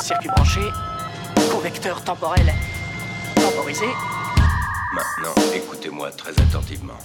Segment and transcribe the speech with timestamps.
[0.00, 0.60] Circuit branché,
[1.52, 2.46] convecteur temporel
[3.34, 3.84] temporisé.
[4.94, 6.96] Maintenant, écoutez-moi très attentivement.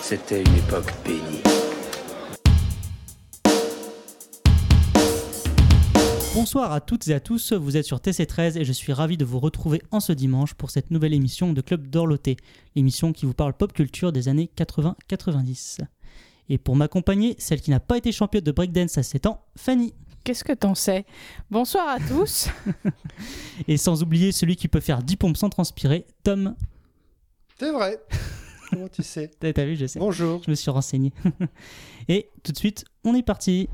[0.00, 1.42] C'était une époque bénie.
[6.34, 9.26] Bonsoir à toutes et à tous, vous êtes sur TC13 et je suis ravi de
[9.26, 12.38] vous retrouver en ce dimanche pour cette nouvelle émission de Club d'Orloté,
[12.76, 15.80] l'émission qui vous parle pop culture des années 80-90.
[16.48, 19.94] Et pour m'accompagner, celle qui n'a pas été championne de breakdance à 7 ans, Fanny.
[20.24, 21.04] Qu'est-ce que t'en sais?
[21.50, 22.48] Bonsoir à tous.
[23.68, 26.56] Et sans oublier celui qui peut faire 10 pompes sans transpirer, Tom.
[27.60, 28.00] C'est vrai.
[28.70, 29.30] Comment tu sais?
[29.38, 29.98] T'as vu, je sais.
[29.98, 30.42] Bonjour.
[30.42, 31.12] Je me suis renseigné.
[32.08, 33.68] et tout de suite, on est parti.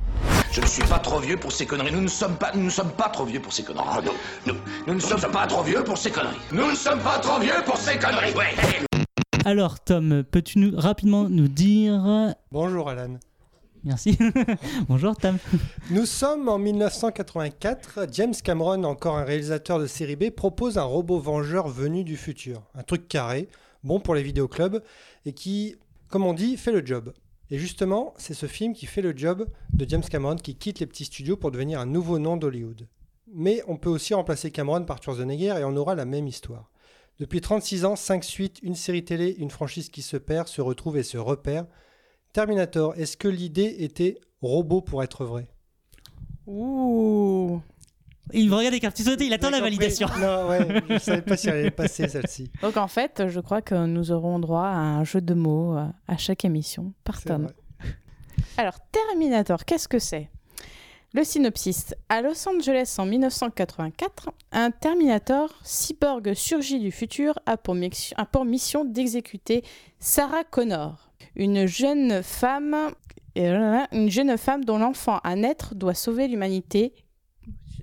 [0.50, 1.92] Je ne suis pas trop vieux pour ces conneries.
[1.92, 3.86] Nous ne sommes pas, nous ne sommes pas trop vieux pour ces conneries.
[4.44, 6.36] nous, nous, nous ne sommes pas trop vieux pour ces conneries.
[6.50, 8.34] Nous ne sommes pas trop vieux pour ces conneries.
[8.34, 8.56] Ouais.
[9.44, 12.34] Alors Tom, peux-tu nous rapidement nous dire...
[12.50, 13.20] Bonjour Alan.
[13.82, 14.18] Merci.
[14.88, 15.38] Bonjour Tom.
[15.90, 18.08] Nous sommes en 1984.
[18.12, 22.62] James Cameron, encore un réalisateur de série B, propose un robot vengeur venu du futur.
[22.74, 23.48] Un truc carré,
[23.82, 24.82] bon pour les vidéoclubs,
[25.24, 25.76] et qui,
[26.08, 27.14] comme on dit, fait le job.
[27.50, 30.86] Et justement, c'est ce film qui fait le job de James Cameron qui quitte les
[30.86, 32.86] petits studios pour devenir un nouveau nom d'Hollywood.
[33.32, 36.70] Mais on peut aussi remplacer Cameron par Schwarzenegger et on aura la même histoire.
[37.18, 40.98] Depuis 36 ans, 5 suites, une série télé, une franchise qui se perd, se retrouve
[40.98, 41.66] et se repère.
[42.32, 45.48] Terminator, est-ce que l'idée était robot pour être vrai?
[46.46, 47.60] Ouh.
[48.32, 49.76] Il me regarde avec un petit sauté, il attend la compris.
[49.76, 50.06] validation.
[50.20, 52.50] Non, ouais, je savais pas si elle allait passer celle-ci.
[52.62, 55.86] Donc en fait, je crois que nous aurons droit à un jeu de mots euh,
[56.06, 57.42] à chaque émission par C'est Tom.
[57.44, 57.54] vrai.
[58.56, 60.30] Alors, Terminator, qu'est-ce que c'est?
[61.12, 61.92] Le synopsis.
[62.08, 68.26] À Los Angeles en 1984, un Terminator cyborg surgit du futur a pour, mix- a
[68.26, 69.64] pour mission d'exécuter
[69.98, 72.76] Sarah Connor, une jeune femme,
[73.38, 76.92] euh, une jeune femme dont l'enfant à naître doit sauver l'humanité.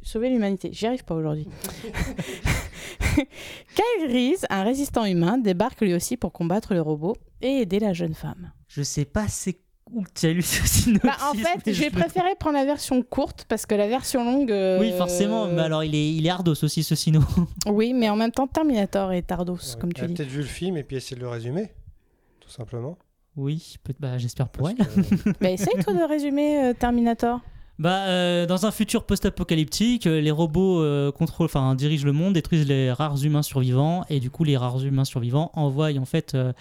[0.03, 1.47] Sauver l'humanité, j'y arrive pas aujourd'hui.
[3.15, 7.93] Kyle Reese, un résistant humain, débarque lui aussi pour combattre le robot et aider la
[7.93, 8.51] jeune femme.
[8.67, 9.57] Je sais pas c'est
[9.91, 11.01] où tu as lu ce synopsis.
[11.03, 14.51] Bah, en fait, j'ai je- préféré prendre la version courte parce que la version longue.
[14.51, 17.21] euh, Oui, forcément, mais alors il est, il est ardos aussi ce sino.
[17.65, 19.79] Oui, mais en même temps, Terminator et Tardos, Ouais.
[19.79, 20.13] comme tu dis.
[20.13, 21.69] peut-être vu le film et puis essayer de le résumer,
[22.41, 22.97] tout simplement.
[23.37, 25.05] Oui, peut- bah, j'espère pour Parce elle.
[25.05, 27.39] que- Bah, essaye, toi, de résumer euh, Terminator.
[27.79, 32.33] Bah, euh, dans un futur post-apocalyptique, euh, les robots euh, contrôlent, enfin dirigent le monde,
[32.33, 36.33] détruisent les rares humains survivants, et du coup, les rares humains survivants envoient en fait
[36.33, 36.53] euh,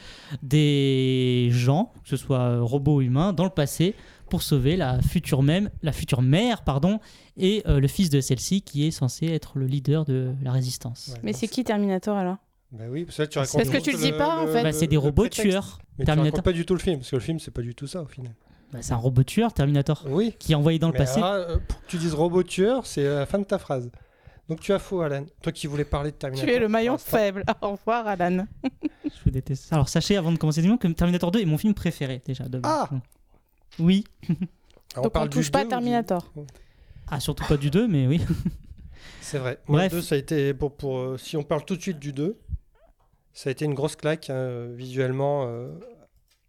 [0.43, 3.95] des gens, que ce soit robots ou humains, dans le passé
[4.29, 6.99] pour sauver la future même, la future mère, pardon,
[7.39, 11.13] et euh, le fils de celle-ci qui est censé être le leader de la résistance.
[11.15, 12.37] Ouais, Mais c'est qui Terminator alors?
[12.73, 14.63] Bah oui, parce que tu Parce que tu le dis pas, en fait.
[14.63, 15.79] Bah, c'est des robots tueurs.
[15.99, 16.33] Mais tu Terminator.
[16.39, 18.03] racontes pas du tout le film, parce que le film, c'est pas du tout ça
[18.03, 18.33] au final.
[18.73, 20.35] Bah, c'est un robot tueur, Terminator, Oui.
[20.39, 21.19] qui est envoyé dans le Mais passé.
[21.21, 23.91] alors, euh, pour que tu dises robot tueur, c'est la fin de ta phrase.
[24.49, 25.25] Donc tu as faux, Alan.
[25.43, 26.49] Toi qui voulais parler de Terminator.
[26.49, 27.45] Tu es le maillon faible.
[27.63, 28.47] Au revoir, Alan.
[29.05, 29.73] Je vous déteste.
[29.73, 32.45] Alors sachez avant de commencer que Terminator 2 est mon film préféré déjà.
[32.49, 32.89] De Ah
[33.81, 34.05] Oui.
[34.29, 34.37] Alors,
[34.95, 36.33] Donc on parle du touche pas 2 ou du- Terminator.
[37.09, 38.21] Ah surtout pas du 2 mais oui.
[39.21, 39.59] C'est vrai.
[39.67, 39.93] Moi, Bref.
[39.93, 40.55] le 2, ça a été.
[40.55, 42.39] Pour, pour, euh, si on parle tout de suite du 2,
[43.37, 45.45] ça a été une grosse claque hein, visuellement.
[45.47, 45.69] euh.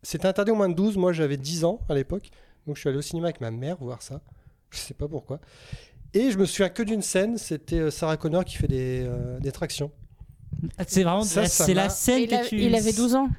[0.03, 0.95] C'était interdit au moins de 12.
[0.95, 2.29] Moi, j'avais 10 ans à l'époque.
[2.65, 4.21] Donc, je suis allé au cinéma avec ma mère voir ça.
[4.71, 5.39] Je sais pas pourquoi.
[6.13, 7.37] Et je me souviens que d'une scène.
[7.37, 9.91] C'était euh, Sarah Connor qui fait des, euh, des tractions.
[10.87, 13.29] C'est vraiment Ça, ça c'est la scène il, que a- tu il avait 12 ans.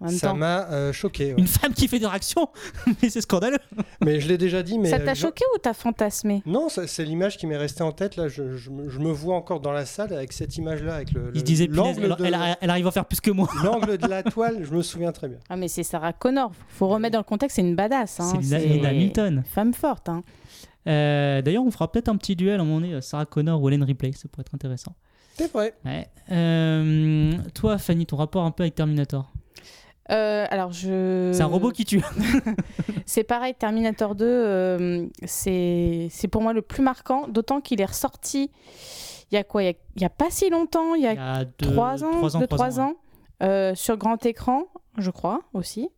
[0.00, 0.36] En même Ça temps.
[0.36, 1.34] m'a euh, choqué.
[1.34, 1.40] ouais.
[1.40, 2.48] Une femme qui fait des réactions
[3.02, 3.58] Mais c'est scandaleux.
[4.04, 4.78] Mais je l'ai déjà dit.
[4.78, 6.42] Mais Ça euh, t'a je- choqué ou t'as fantasmé?
[6.46, 8.14] Non, ça- c'est l'image qui m'est restée en tête.
[8.16, 11.12] Là, je, je me- je me vois encore dans la salle avec cette image-là, avec
[11.12, 13.32] le, Il le- disait punaise, l'angle elle, de, elle- elle arrive à faire plus que
[13.32, 13.48] moi.
[13.64, 14.58] l'angle de la toile.
[14.62, 15.38] Je me souviens très bien.
[15.48, 16.52] Ah, mais c'est Sarah Connor.
[16.68, 18.20] Faut remettre dans le contexte, c'est une badass.
[18.20, 18.38] Hein.
[18.40, 19.42] C'est Linda- Hamilton.
[19.52, 20.08] Femme forte.
[20.08, 20.22] Hein.
[20.86, 23.68] Euh, D'ailleurs on fera peut-être un petit duel à un moment donné, Sarah Connor ou
[23.68, 24.94] Ellen Ripley, ça pourrait être intéressant.
[25.36, 25.74] C'est vrai.
[25.84, 26.08] Ouais.
[26.30, 29.30] Euh, toi Fanny, ton rapport un peu avec Terminator?
[30.10, 31.30] Euh, alors, je.
[31.34, 32.02] C'est un robot qui tue.
[33.06, 38.50] C'est pareil, Terminator 2, euh, c'est pour moi le plus marquant, d'autant qu'il est ressorti
[39.30, 41.18] il y a quoi Il y a, pas si longtemps, il y a, Il y
[41.18, 42.94] a deux, 3 ans, trois ans,
[43.42, 44.64] euh, sur grand écran,
[44.98, 45.88] je crois aussi.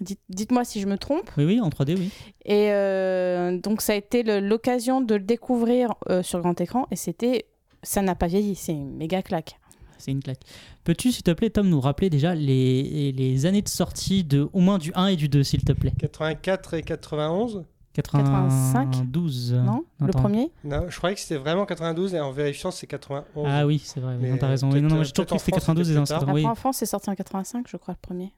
[0.00, 1.30] Dites- Dites-moi si je me trompe.
[1.36, 2.10] Oui, oui, en 3D, oui.
[2.44, 7.46] Et euh, donc ça a été l'occasion de le découvrir sur grand écran et c'était,
[7.82, 9.58] ça n'a pas vieilli, c'est une méga claque.
[9.98, 10.40] C'est une claque.
[10.84, 14.60] Peux-tu, s'il te plaît, Tom, nous rappeler déjà les, les années de sortie de au
[14.60, 15.92] moins du 1 et du 2, s'il te plaît?
[15.98, 17.64] 84 et 91
[17.94, 19.54] 92.
[19.54, 20.52] Non Le premier?
[20.64, 23.46] Non, je croyais que c'était vraiment 92 et en vérifiant, c'est 91.
[23.48, 24.70] Ah oui, c'est vrai, non, t'as raison.
[24.70, 26.22] Oui, non, non, j'ai toujours cru que en c'était France, 92 et dans tard.
[26.32, 26.40] oui.
[26.42, 28.32] Après en France c'est sorti en 85 je crois le premier.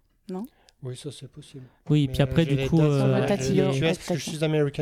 [0.82, 1.64] Oui, ça c'est possible.
[1.90, 3.26] Oui, Mais, puis après, euh, du coup, euh.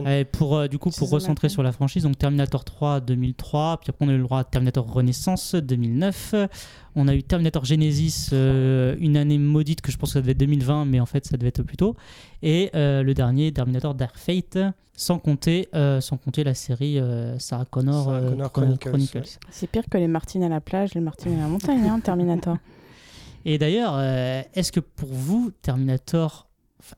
[0.04, 3.90] Ouais, pour, euh, du coup, pour recentrer sur la franchise, donc Terminator 3 2003, puis
[3.90, 6.34] après on a eu le droit à Terminator Renaissance 2009,
[6.94, 10.32] on a eu Terminator Genesis, euh, une année maudite que je pense que ça devait
[10.32, 11.96] être 2020, mais en fait ça devait être plus tôt,
[12.42, 14.56] et euh, le dernier Terminator Dark Fate,
[14.94, 19.22] sans compter, euh, sans compter la série euh, Sarah Connor, Sarah euh, Connor Chron- Chronicles,
[19.50, 22.56] C'est pire que les Martines à la plage, les Martines à la montagne, hein, Terminator.
[23.50, 26.48] Et d'ailleurs, euh, est-ce que pour vous, Terminator.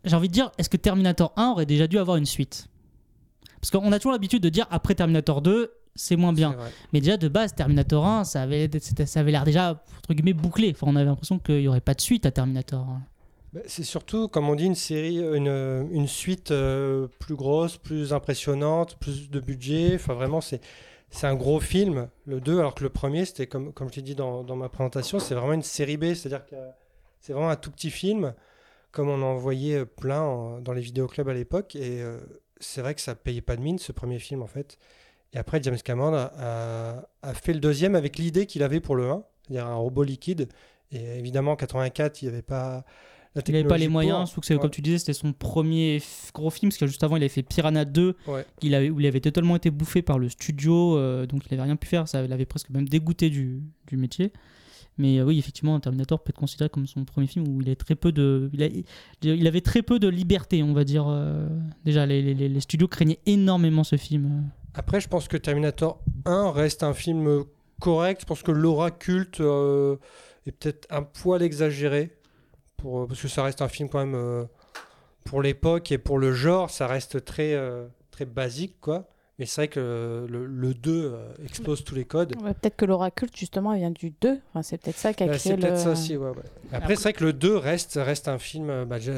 [0.02, 2.66] J'ai envie de dire, est-ce que Terminator 1 aurait déjà dû avoir une suite?
[3.60, 6.56] Parce qu'on a toujours l'habitude de dire après Terminator 2, c'est moins bien.
[6.92, 8.68] Mais déjà, de base, Terminator 1, ça avait,
[9.06, 10.72] ça avait l'air déjà, entre guillemets, bouclé.
[10.74, 12.84] Enfin, on avait l'impression qu'il n'y aurait pas de suite à Terminator.
[13.52, 18.12] Bah, C'est surtout, comme on dit, une série, une, une suite euh, plus grosse, plus
[18.12, 19.92] impressionnante, plus de budget.
[19.94, 20.60] Enfin, vraiment, c'est
[21.10, 24.02] c'est un gros film, le 2, alors que le premier, c'était, comme, comme je l'ai
[24.02, 26.56] dit dans, dans ma présentation, c'est vraiment une série B, c'est-à-dire que
[27.20, 28.34] c'est vraiment un tout petit film,
[28.92, 31.76] comme on en voyait plein dans les vidéoclubs à l'époque.
[31.76, 32.18] Et euh,
[32.60, 34.78] c'est vrai que ça payait pas de mine, ce premier film, en fait.
[35.32, 39.24] Et après, James Cameron a, fait le deuxième avec l'idée qu'il avait pour le 1,
[39.42, 40.48] c'est-à-dire un robot liquide.
[40.90, 42.84] Et évidemment, en 84, il n'y avait pas
[43.46, 44.60] Il n'avait pas les moyens, surtout que, Ouais.
[44.60, 46.02] comme tu disais, c'était son premier
[46.34, 48.44] gros film, parce que juste avant, il avait fait Piranha 2, Ouais.
[48.62, 51.62] il avait, où il avait totalement été bouffé par le studio, euh, donc il n'avait
[51.68, 54.32] rien pu faire, ça l'avait presque même dégoûté du, du métier.
[54.98, 57.76] Mais euh, oui, effectivement, Terminator peut être considéré comme son premier film où il, est
[57.76, 58.68] très peu de, il, a-
[59.22, 61.06] il avait très peu de liberté, on va dire.
[61.08, 61.48] euh,
[61.84, 64.50] déjà, les, les- les studios craignaient énormément ce film.
[64.74, 67.44] Après, je pense que Terminator 1 reste un film
[67.80, 68.22] correct.
[68.22, 69.40] Je pense que l'aura culte
[70.46, 72.10] est peut-être un poil exagéré.
[72.80, 74.44] Pour, euh, parce que ça reste un film quand même euh,
[75.24, 78.76] pour l'époque et pour le genre, ça reste très, euh, très basique.
[78.80, 79.04] quoi.
[79.38, 82.36] Mais c'est vrai que le, le 2 euh, explose tous les codes.
[82.42, 84.40] Ouais, peut-être que l'oracle, justement, vient du 2.
[84.50, 85.82] Enfin, c'est peut-être ça qui a Bah, créé c'est peut-être le...
[85.82, 86.34] ça aussi, ouais, ouais.
[86.72, 88.84] Après, c'est vrai que le 2 reste, reste un film.
[88.84, 89.14] bah, déjà,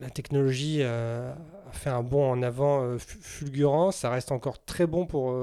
[0.00, 1.36] la technologie a
[1.72, 3.92] fait un bond en avant fu- fulgurant.
[3.92, 5.34] Ça reste encore très bon pour.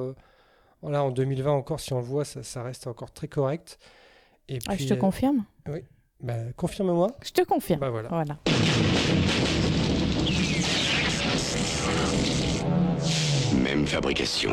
[0.81, 3.79] voilà, en 2020 encore, si on le voit, ça, ça reste encore très correct.
[4.47, 5.45] Et Ah, puis, je te confirme?
[6.21, 7.07] Bah, confirme-moi.
[7.23, 7.79] Je te confirme.
[7.79, 8.09] Bah voilà.
[8.09, 8.37] Voilà.
[13.63, 14.51] Même fabrication.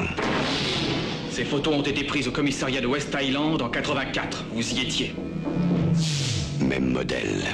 [1.30, 4.44] Ces photos ont été prises au commissariat de West Island en 84.
[4.52, 5.14] Vous y étiez.
[6.60, 7.44] Même modèle.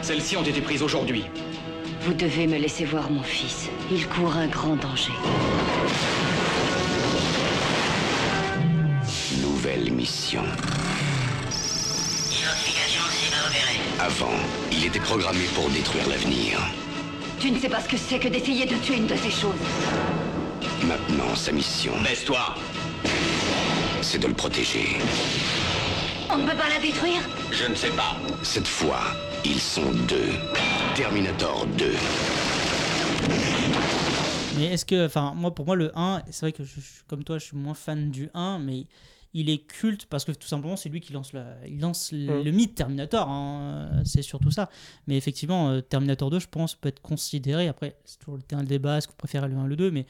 [0.00, 1.24] Celles-ci ont été prises aujourd'hui.
[2.02, 3.68] Vous devez me laisser voir mon fils.
[3.90, 5.12] Il court un grand danger.
[9.40, 10.42] Nouvelle mission.
[14.02, 14.32] Avant,
[14.72, 16.58] il était programmé pour détruire l'avenir.
[17.38, 19.54] Tu ne sais pas ce que c'est que d'essayer de tuer une de ces choses.
[20.84, 22.54] Maintenant, sa mission, Baisse-toi
[24.00, 24.96] c'est de le protéger.
[26.28, 27.20] On ne peut pas la détruire?
[27.52, 28.16] Je ne sais pas.
[28.42, 28.98] Cette fois,
[29.44, 30.32] ils sont deux.
[30.96, 31.92] Terminator 2.
[34.58, 37.22] Mais est-ce que, enfin, moi, pour moi, le 1, c'est vrai que je, je- comme
[37.22, 38.86] toi, je suis moins fan du 1, mais
[39.34, 42.40] il est culte parce que tout simplement, c'est lui qui lance, le, il lance le,
[42.40, 42.44] Mm.
[42.44, 43.28] le mythe Terminator.
[43.28, 44.68] hein, euh, c'est surtout ça.
[45.06, 47.68] Mais effectivement, euh, Terminator 2, je pense, peut être considéré.
[47.68, 49.90] Après, c'est toujours le terrain de débat, est-ce qu'on préfère le 1 ou le 2,
[49.90, 50.06] mais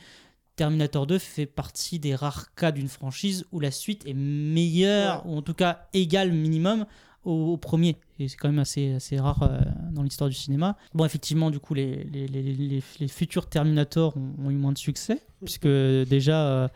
[0.56, 5.36] Terminator 2 fait partie des rares cas d'une franchise où la suite est meilleure, ou
[5.36, 6.84] en tout cas égale minimum
[7.24, 7.96] au, au premier.
[8.18, 9.60] Et c'est quand même assez, assez rare euh,
[9.92, 10.76] dans l'histoire du cinéma.
[10.94, 14.72] Bon, effectivement, du coup, les, les, les, les- les futurs Terminator ont, ont eu moins
[14.72, 16.68] de succès, puisque déjà, euh,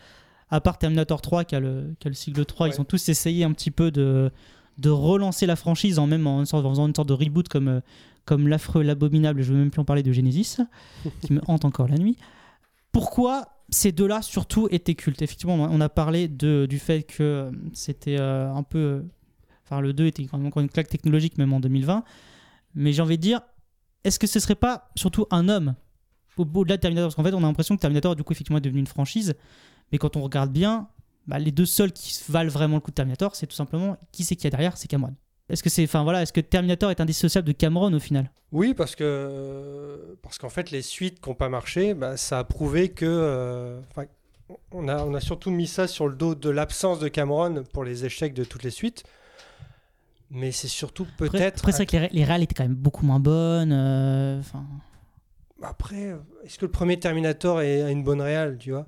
[0.51, 2.75] à part Terminator 3 qui a le, qui a le cycle 3, Ouais.
[2.75, 4.31] ils ont tous essayé un petit peu de,
[4.79, 7.49] de relancer la franchise en même en, une sorte- en faisant une sorte de reboot
[7.49, 7.81] comme, euh,
[8.25, 10.59] comme l'affreux, l'abominable, je ne veux même plus en parler de Genesis,
[11.23, 12.17] qui me hante encore la nuit.
[12.93, 15.23] Pourquoi ces deux-là surtout étaient cultes?
[15.23, 19.05] Effectivement, on a parlé de, du fait que euh, c'était euh, un peu...
[19.65, 22.05] Enfin, le 2 était quand même encore une claque technologique, même en 2020.
[22.77, 23.41] Mais j'ai envie de dire,
[24.05, 25.75] est-ce que ce serait pas surtout un homme
[26.37, 27.09] au- au-delà de Terminator?
[27.09, 29.35] Parce qu'en fait, on a l'impression que Terminator, du coup, effectivement, est devenu une franchise.
[29.93, 30.89] Mais quand on regarde bien,
[31.27, 34.25] bah, les deux seuls qui valent vraiment le coup de Terminator, c'est tout simplement qui
[34.25, 35.15] c'est qu'il y a derrière, c'est Cameron.
[35.49, 38.31] Est-ce que c'est, enfin voilà, est-ce que Terminator est indissociable de Cameron au final?
[38.53, 42.45] Oui, parce que parce qu'en fait, les suites qui n'ont pas marché, bah, ça a
[42.45, 43.05] prouvé que.
[43.07, 43.81] euh,
[44.73, 47.85] on, a, on a surtout mis ça sur le dos de l'absence de Cameron pour
[47.85, 49.05] les échecs de toutes les suites.
[50.31, 51.59] Mais c'est surtout peut-être.
[51.61, 53.73] après, c'est vrai que les, ré- les réals étaient quand même beaucoup moins bonnes.
[53.73, 54.43] euh,
[55.63, 56.15] Après,
[56.45, 58.87] est-ce que le premier Terminator est- a une bonne réale, tu vois?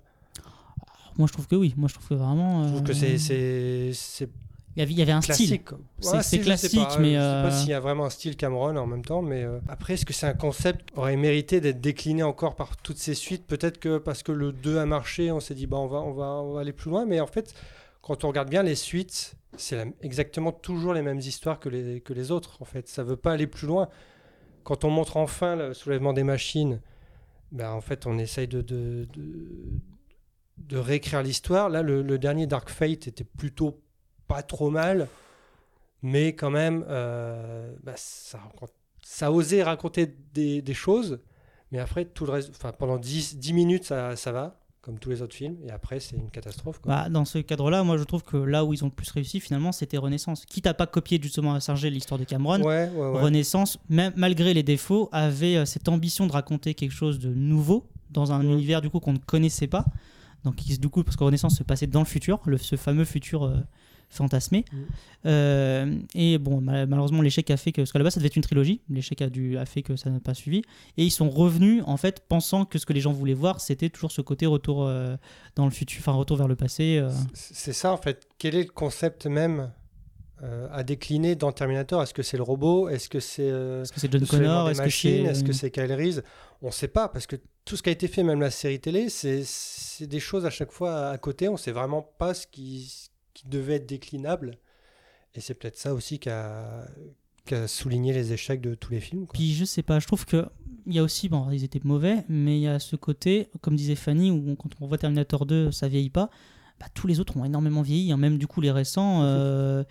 [1.19, 1.75] Moi, je trouve que oui.
[1.77, 2.65] Moi, je trouve que vraiment.
[2.65, 4.29] Je trouve que euh, c'est-
[4.77, 5.35] Il y avait, un style.
[5.35, 5.69] classique.
[5.99, 8.37] C'est- Ouais, classique, pas, mais, Je sais euh, pas s'il y a vraiment un style
[8.37, 11.61] Cameron en même temps, mais euh, après, est-ce que c'est un concept qui aurait mérité
[11.61, 13.45] d'être décliné encore par toutes ces suites?
[13.47, 16.13] Peut-être que parce que le 2 a marché, on s'est dit, bah, on, va, on,
[16.13, 17.55] va, on va aller plus loin, mais en fait,
[18.03, 22.13] quand on regarde bien les suites, c'est exactement toujours les mêmes histoires que les, que
[22.13, 22.87] les autres, en fait.
[22.89, 23.89] Ça veut pas aller plus loin.
[24.63, 26.81] Quand on montre enfin le soulèvement des machines,
[27.51, 29.25] ben, en fait, on essaye de, de, de,
[30.69, 31.69] de réécrire l'histoire.
[31.69, 33.81] Là, le, le dernier Dark Fate était plutôt
[34.27, 35.09] pas trop mal,
[36.03, 41.21] mais quand même, euh, bah, ça, osé raconter des, des choses,
[41.73, 45.11] mais après, tout le reste, enfin, pendant 10, 10 minutes, ça, ça va, comme tous
[45.11, 46.79] les autres films, et après, c'est une catastrophe.
[46.81, 46.95] Quoi.
[46.95, 49.41] Bah, dans ce cadre-là, moi je trouve que là où ils ont le plus réussi
[49.41, 50.45] finalement, c'était Renaissance.
[50.47, 53.21] Quitte à pas copier justement à Sargé l'histoire de Cameron, ouais, ouais, ouais.
[53.21, 57.87] Renaissance, même malgré les défauts, avait euh, cette ambition de raconter quelque chose de nouveau
[58.11, 58.51] dans un Mm.
[58.51, 59.85] univers du coup qu'on ne connaissait pas.
[60.51, 63.05] Donc il- du coup parce que Renaissance se passait dans le futur, le, ce fameux
[63.05, 63.57] futur euh,
[64.11, 64.65] fantasmé.
[64.73, 64.77] Mm.
[65.27, 68.29] Euh, et bon mal- malheureusement l'échec a fait que parce qu'à la base ça devait
[68.29, 70.63] être une trilogie, l'échec a dû a fait que ça n'a pas suivi.
[70.97, 73.91] Et ils sont revenus en fait pensant que ce que les gens voulaient voir c'était
[73.91, 75.17] toujours ce côté retour euh,
[75.57, 76.99] dans le futur, enfin retour vers le passé.
[76.99, 77.11] euh.
[77.35, 78.27] C'est ça, en fait.
[78.39, 79.71] Quel est le concept même
[80.43, 82.89] euh, à décliner dans Terminator Est-ce que c'est le robot?
[82.89, 84.71] Est-ce que c'est euh, John soulèvement Connor?
[84.71, 86.23] Est-ce que c'est Est-ce que c'est Kyle Reese?
[86.63, 88.79] On ne sait pas, parce que tout ce qui a été fait, même la série
[88.79, 91.49] télé, c'est des choses à chaque fois à côté.
[91.49, 93.11] On ne sait vraiment pas ce qui,
[93.47, 94.59] devait être déclinable.
[95.35, 96.87] Et c'est peut-être ça aussi qui a,
[97.67, 99.27] souligné les échecs de tous les films.
[99.27, 99.35] quoi.
[99.35, 100.45] Puis je sais pas, je trouve que
[100.87, 103.77] il y a aussi, bon, ils étaient mauvais, mais il y a ce côté, comme
[103.77, 106.31] disait Fanny, où quand on voit Terminator 2, ça vieillit pas.
[106.81, 109.23] Bah, tous les autres ont énormément vieilli, hein, même du coup les récents.
[109.25, 109.83] euh,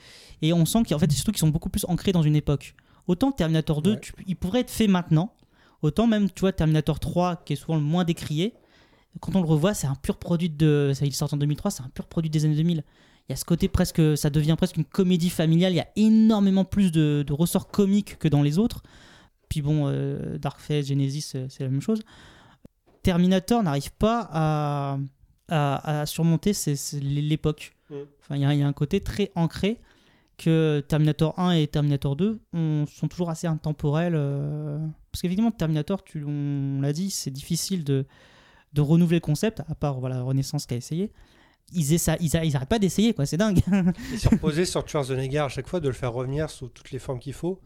[0.41, 2.75] et on sent qu'en fait, surtout qu'ils sont beaucoup plus ancrés dans une époque.
[3.07, 3.99] Autant Terminator 2, Ouais.
[3.99, 5.33] tu- il pourrait être fait maintenant.
[5.81, 8.53] Autant même, tu vois, Terminator 3, qui est souvent le moins décrié,
[9.19, 10.91] quand on le revoit, c'est un pur produit de.
[10.93, 12.83] Ça, il sort en 2003, c'est un pur produit des années 2000.
[13.27, 14.01] Il y a ce côté presque.
[14.17, 15.73] Ça devient presque une comédie familiale.
[15.73, 18.83] Il y a énormément plus de, de ressorts comiques que dans les autres.
[19.49, 22.01] Puis bon, euh, Dark Fate, Genesis, euh, c'est la même chose.
[23.03, 24.97] Terminator n'arrive pas à,
[25.49, 26.51] à, à surmonter
[27.01, 27.75] l'époque.
[27.89, 27.95] Mm.
[28.21, 29.79] Enfin, il y, a- il y a un côté très ancré
[30.37, 34.13] que Terminator 1 et Terminator 2 on- sont toujours assez intemporels.
[34.15, 34.77] euh,
[35.11, 38.05] parce qu'évidemment, Terminator, tu, on l'a dit, c'est difficile de,
[38.73, 41.11] de renouveler le concept, à part voilà, Renaissance qui a essayé.
[41.73, 43.59] Ils, essa- ils, ils arrêtent pas d'essayer, quoi, c'est dingue.
[44.13, 46.99] Et se reposer sur Schwarzenegger à chaque fois, de le faire revenir sous toutes les
[46.99, 47.59] formes qu'il faut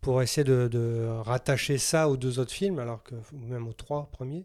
[0.00, 3.72] pour essayer de, de rattacher ça aux deux autres films, alors que ou même aux
[3.72, 4.44] trois premiers.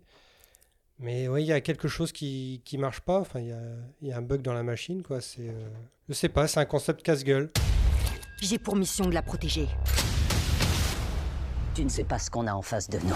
[1.00, 3.20] Mais oui, il y a quelque chose qui qui marche pas.
[3.20, 3.62] Enfin, il y a,
[4.02, 5.22] il y a un bug dans la machine, quoi.
[5.22, 5.70] C'est, euh,
[6.08, 7.52] je sais pas, c'est un concept casse-gueule.
[8.42, 9.68] J'ai pour mission de la protéger.
[11.76, 13.16] Tu ne sais pas ce qu'on a en face de nous.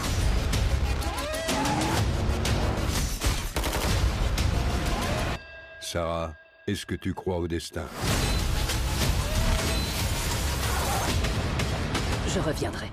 [5.80, 6.34] Sarah,
[6.66, 7.86] est-ce que tu crois au destin?
[12.28, 12.88] Je reviendrai.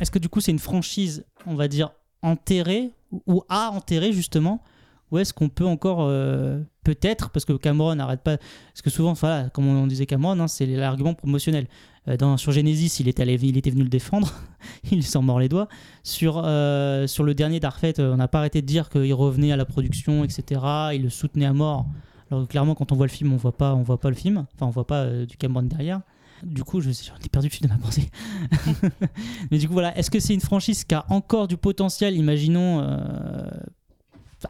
[0.00, 1.90] Est-ce que du coup c'est une franchise, on va dire,
[2.22, 2.90] enterrée
[3.26, 4.62] ou- à enterrer justement
[5.10, 9.14] Ou est-ce qu'on peut encore, euh, peut-être, parce que Cameron n'arrête pas, parce que souvent,
[9.14, 11.66] voilà, comme on disait Cameron, hein, c'est l'argument promotionnel.
[12.08, 14.32] Euh, sur Genesis, il était, allé, il était venu le défendre,
[14.92, 15.68] il s'en mord les doigts.
[16.02, 19.14] Sur, euh, sur le dernier Dark Fate, euh, on n'a pas arrêté de dire qu'il
[19.14, 20.60] revenait à la production, etc.
[20.94, 21.86] Il le soutenait à mort.
[22.30, 24.44] Alors clairement, quand on voit le film, on voit pas, on voit pas le film.
[24.54, 26.02] Enfin, on voit pas du Cameron derrière.
[26.42, 28.08] Du coup, je j'en ai perdu le fil de ma pensée.
[29.50, 32.80] Mais du coup, voilà, est-ce que c'est une franchise qui a encore du potentiel, imaginons,
[32.80, 33.50] euh,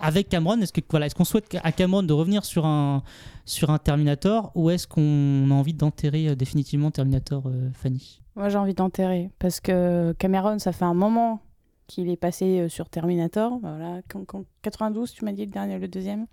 [0.00, 0.60] avec Cameron?
[0.60, 3.02] Est-ce que voilà, est-ce qu'on souhaite à Cameron de revenir sur un
[3.44, 8.20] sur un Terminator ou est-ce qu'on a envie d'enterrer euh, définitivement Terminator, euh, Fanny?
[8.36, 11.40] Moi, j'ai envie d'enterrer parce que Cameron, ça fait un moment
[11.86, 13.58] qu'il est passé sur Terminator.
[13.62, 16.26] Voilà, quand- quand- 92, tu m'as dit le dernier, le deuxième.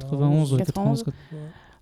[0.00, 1.04] 91, ouais, 91.
[1.04, 1.12] 91, quoi.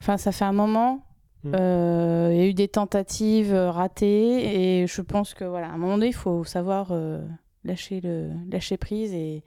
[0.02, 1.00] Enfin, ça fait un moment.
[1.46, 1.54] Mm.
[1.54, 5.72] Euh, Il y a eu des tentatives euh, ratées et je pense que voilà, à
[5.72, 7.24] un moment donné, il faut savoir euh,
[7.64, 9.42] lâcher le lâcher prise et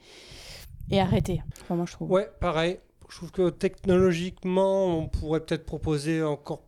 [0.92, 1.42] et arrêter.
[1.62, 2.10] Enfin, moi, je trouve.
[2.12, 2.80] Ouais, pareil.
[3.10, 6.64] Je trouve que technologiquement, on pourrait peut-être proposer encore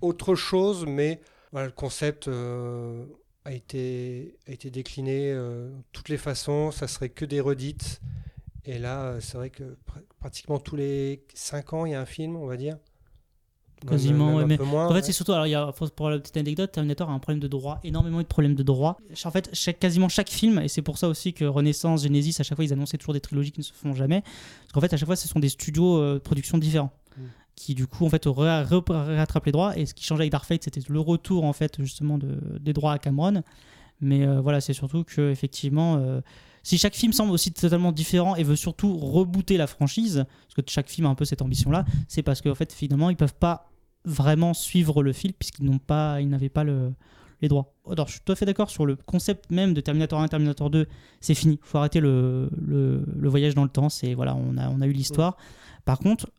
[0.00, 1.20] autre chose, mais
[1.52, 3.04] voilà, le concept euh,
[3.44, 6.70] a, été, a été décliné de toutes les façons.
[6.72, 8.00] Ça serait que des redites.
[8.66, 12.06] Et là, c'est vrai que pr- pratiquement tous les 5 ans, il y a un
[12.06, 12.78] film, on va dire.
[13.88, 15.02] Quasiment, même mais moins, en fait, ouais.
[15.02, 17.48] c'est surtout, alors, il y a, pour la petite anecdote, Terminator a un problème de
[17.48, 18.98] droit, énormément de problèmes de droit.
[19.24, 22.44] En fait, chaque, quasiment chaque film, et c'est pour ça aussi que Renaissance, Genesis, à
[22.44, 24.22] chaque fois, ils annonçaient toujours des trilogies qui ne se font jamais.
[24.22, 26.92] Parce qu'en fait, à chaque fois, ce sont des studios euh, de production différents.
[27.16, 27.22] Mm.
[27.56, 29.78] Qui, du coup, en fait, rattrapent les droits.
[29.78, 32.72] Et ce qui changeait avec Dark Fate, c'était le retour, en fait, justement, de, des
[32.72, 33.42] droits à Cameron.
[34.00, 35.96] Mais euh, voilà, c'est surtout que, effectivement.
[35.96, 36.20] euh,
[36.64, 40.62] si chaque film semble aussi totalement différent et veut surtout rebooter la franchise, parce que
[40.72, 43.70] chaque film a un peu cette ambition-là, c'est parce qu'en fait, finalement, ils peuvent pas
[44.04, 46.92] vraiment suivre le fil puisqu'ils n'ont pas, ils n'avaient pas le,
[47.40, 47.74] les droits.
[47.90, 50.70] Alors, je suis tout à fait d'accord sur le concept même de Terminator 1 Terminator
[50.70, 50.86] 2,
[51.20, 51.60] c'est fini.
[51.62, 53.88] Faut arrêter le, le, voyage dans le temps.
[53.88, 55.36] C'est voilà, on a, on a eu l'histoire.
[55.84, 56.30] Par contre,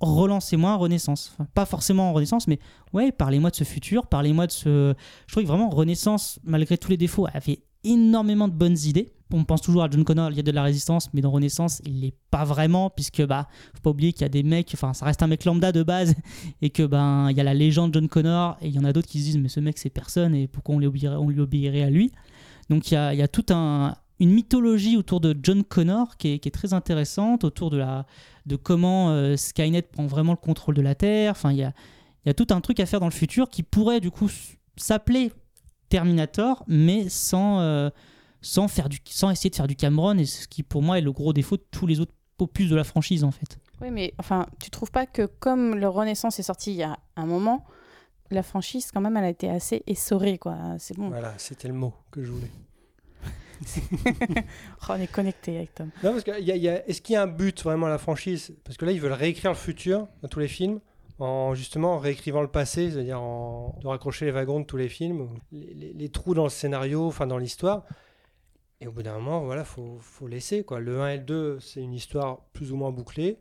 [0.00, 1.36] relancez-moi en Renaissance.
[1.54, 2.58] Pas forcément en Renaissance, mais
[2.92, 4.94] ouais, parlez-moi de ce futur, parlez-moi de ce.
[5.26, 9.12] Je trouve que vraiment Renaissance, malgré tous les défauts, avait énormément de bonnes idées.
[9.34, 11.80] On pense toujours à John Connor, il y a de la résistance, mais dans Renaissance,
[11.86, 14.92] il l'est pas vraiment, puisque bah, faut pas oublier qu'il y a des mecs, enfin,
[14.92, 16.14] ça reste un mec lambda de base,
[16.62, 18.92] et que ben, il y a la légende John Connor, et il y en a
[18.92, 21.30] d'autres qui se disent, mais ce mec c'est personne, et pourquoi on lui obéirait, on
[21.30, 22.12] lui à lui?
[22.68, 26.28] Donc il y a, y a toute un, une mythologie autour de John Connor qui
[26.28, 28.06] est, très intéressante, autour de, la,
[28.46, 31.32] de comment euh, Skynet prend vraiment le contrôle de la Terre.
[31.32, 31.72] Enfin, il y a,
[32.24, 34.30] il y a tout un truc à faire dans le futur qui pourrait du coup
[34.76, 35.32] s'appeler
[35.92, 37.90] Terminator, mais sans, euh,
[38.40, 41.02] sans, faire du, sans essayer de faire du Cameron, et ce qui pour moi est
[41.02, 43.58] le gros défaut de tous les autres opus de la franchise en fait.
[43.82, 46.98] Oui, mais enfin, tu trouves pas que comme le Renaissance est sorti il y a
[47.16, 47.66] un moment,
[48.30, 50.56] la franchise, quand même, elle a été assez essorée, quoi.
[50.78, 51.08] C'est bon.
[51.10, 52.50] Voilà, c'était le mot que je voulais.
[54.82, 55.90] Oh, on est connecté avec Tom.
[56.02, 57.62] Non, parce que il y a- il y a- est-ce qu'il y a un but
[57.62, 58.54] vraiment à la franchise?
[58.64, 60.80] Parce que là, ils veulent réécrire le futur dans tous les films,
[61.22, 65.28] en justement en réécrivant le passé, c'est-à-dire de raccrocher les wagons de tous les films,
[65.52, 67.84] les trous dans le scénario, enfin dans l'histoire.
[68.80, 70.80] Et au bout d'un moment, voilà, faut, faut laisser quoi.
[70.80, 73.38] Le 1 et le 2, c'est une histoire plus ou moins bouclée.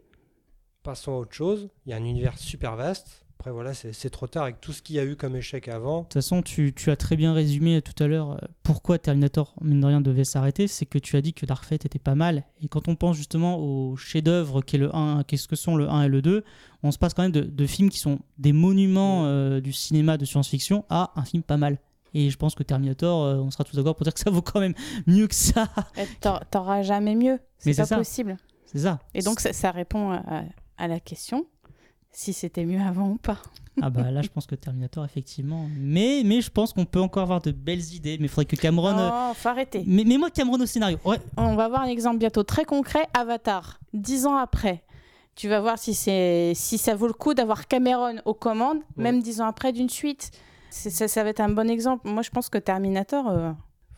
[0.83, 1.69] Passons à autre chose.
[1.85, 3.20] Il y a un univers super vaste.
[3.41, 6.01] Après, voilà, c'est trop tard avec tout ce qu'il y a eu comme échec avant.
[6.01, 9.55] De toute façon, tu, tu as très bien résumé tout à l'heure euh, pourquoi Terminator,
[9.61, 10.67] mine de rien, devait s'arrêter.
[10.67, 12.43] C'est que tu as dit que Dark Fate était pas mal.
[12.61, 16.03] Et quand on pense justement au chef-d'œuvre qu'est le 1, qu'est-ce que sont le 1
[16.03, 16.43] et le 2,
[16.83, 20.17] on se passe quand même de, de films qui sont des monuments euh, du cinéma
[20.19, 21.79] de science-fiction à un film pas mal.
[22.13, 24.43] Et je pense que Terminator, euh, on sera tous d'accord pour dire que ça vaut
[24.43, 24.75] quand même
[25.07, 25.67] mieux que ça.
[26.19, 27.39] T'aur- T'auras jamais mieux.
[27.39, 27.97] Mais C'est c'est pas ça.
[27.97, 28.37] possible.
[28.67, 28.99] C'est ça.
[29.15, 30.43] Et donc, ça, ça répond à,
[30.77, 31.47] à la question
[32.11, 33.37] si c'était mieux avant ou pas.
[33.81, 35.67] Ah bah là, je pense que Terminator, effectivement.
[35.77, 38.17] Mais, mais je pense qu'on peut encore avoir de belles idées.
[38.19, 38.89] Mais il faudrait que Cameron.
[38.97, 39.83] euh, Non, faut arrêter.
[39.87, 40.97] Mais, mais moi, Cameron au scénario.
[41.05, 43.07] Ouais, On va voir un exemple bientôt très concret.
[43.13, 44.83] Avatar, dix ans après.
[45.35, 49.21] Tu vas voir si, c'est si ça vaut le coup d'avoir Cameron aux commandes, même
[49.21, 50.31] dix ans après d'une suite.
[50.69, 52.09] Ça va être un bon exemple.
[52.09, 53.51] Moi, je pense que Terminator, euh,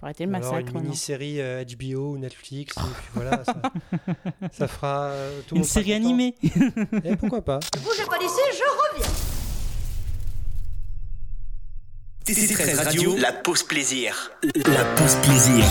[0.04, 0.76] faut arrêter le Alors massacre.
[0.76, 3.56] une mini-série euh, HBO ou Netflix, et puis voilà, ça,
[4.52, 6.06] ça fera euh, tout le une monde sera série content.
[6.06, 6.36] animée.
[7.06, 9.12] Et pourquoi pas Bougez pas d'ici, je reviens.
[12.26, 14.32] TC13 Radio, la pause plaisir.
[14.66, 15.66] La pause plaisir.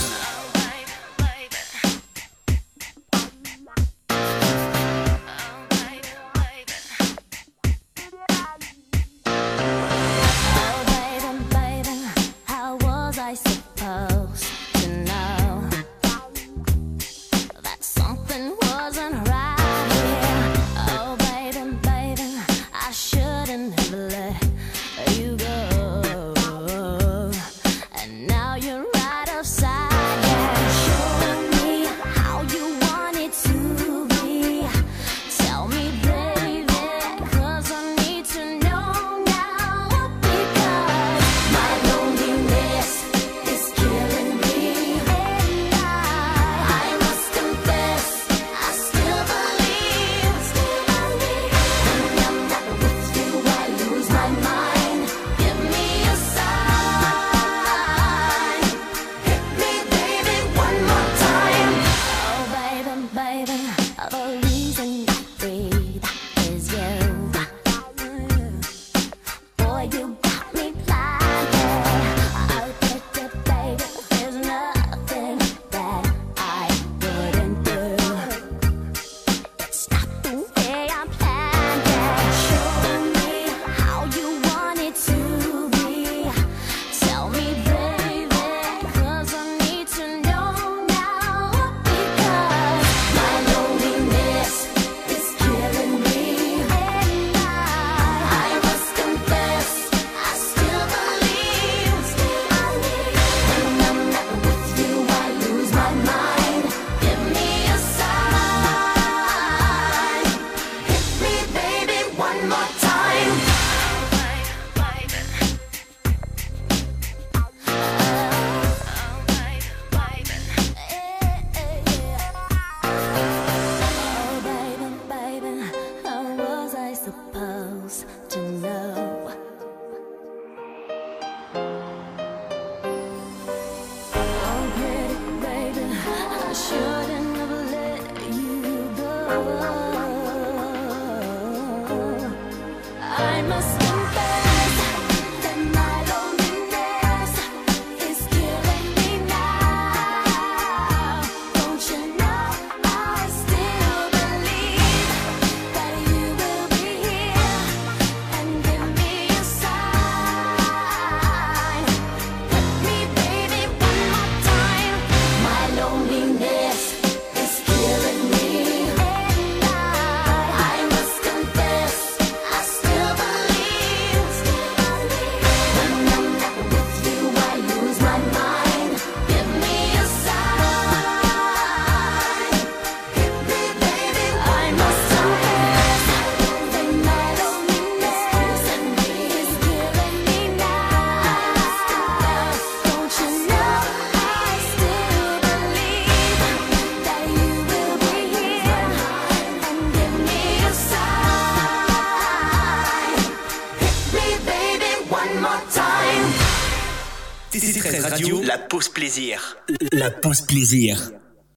[208.72, 209.58] Pause plaisir.
[209.92, 211.11] La pause plaisir.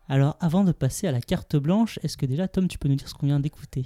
[0.09, 2.95] Alors, avant de passer à la carte blanche, est-ce que déjà, Tom, tu peux nous
[2.95, 3.85] dire ce qu'on vient d'écouter?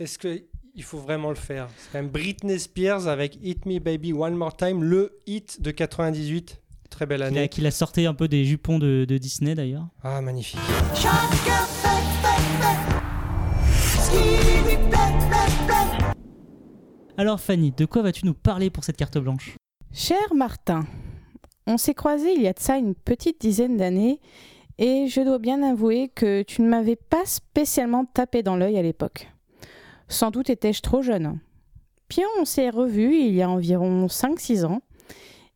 [0.00, 1.68] Est-ce qu'il faut vraiment le faire?
[1.78, 5.70] C'est quand même Britney Spears avec Hit Me Baby One More Time, le hit de
[5.70, 6.60] 98.
[6.90, 7.48] Très belle Qu'il a, année.
[7.48, 9.86] qu'il a sorti un peu des jupons de, de Disney d'ailleurs.
[10.02, 10.58] Ah, magnifique.
[17.16, 19.54] Alors, Fanny, de quoi vas-tu nous parler pour cette carte blanche?
[19.92, 20.84] Cher Martin,
[21.66, 24.20] on s'est croisés il y a de ça une petite dizaine d'années
[24.78, 28.82] et je dois bien avouer que tu ne m'avais pas spécialement tapé dans l'œil à
[28.82, 29.28] l'époque.
[30.08, 31.38] Sans doute étais-je trop jeune.
[32.08, 34.80] Puis on s'est revus il y a environ 5-6 ans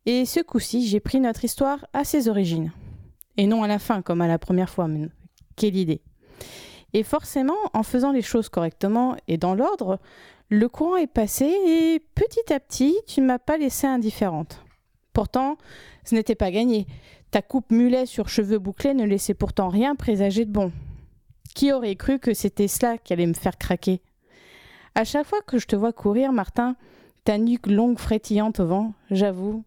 [0.05, 2.71] et ce coup-ci j'ai pris notre histoire à ses origines.
[3.37, 4.87] Et non à la fin comme à la première fois.
[4.87, 5.07] mais
[5.55, 6.01] Quelle idée.
[6.93, 9.99] Et forcément, en faisant les choses correctement et dans l'ordre,
[10.49, 14.61] le courant est passé et petit à petit, tu ne m'as pas laissé indifférente.
[15.13, 15.57] Pourtant,
[16.05, 16.87] ce n'était pas gagné.
[17.31, 20.71] Ta coupe mulet sur cheveux bouclés ne laissait pourtant rien présager de bon.
[21.55, 24.01] Qui aurait cru que c'était cela qui allait me faire craquer?
[24.95, 26.75] À chaque fois que je te vois courir, Martin,
[27.23, 29.63] ta nuque longue frétillante au vent, j'avoue,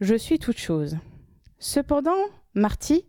[0.00, 0.96] je suis toute chose.
[1.58, 2.10] Cependant,
[2.54, 3.04] Marty,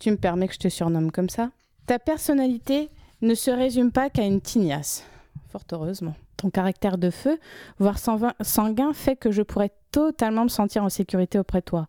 [0.00, 1.50] tu me permets que je te surnomme comme ça,
[1.86, 2.90] ta personnalité
[3.22, 5.04] ne se résume pas qu'à une tignasse.
[5.50, 6.14] Fort heureusement.
[6.36, 7.38] Ton caractère de feu,
[7.78, 11.86] voire sanguin- fait que je pourrais totalement me sentir en sécurité auprès de toi.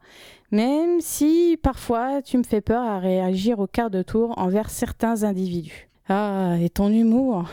[0.52, 5.24] Même si parfois tu me fais peur à réagir au quart de tour envers certains
[5.24, 5.90] individus.
[6.08, 7.46] Ah, et ton humour,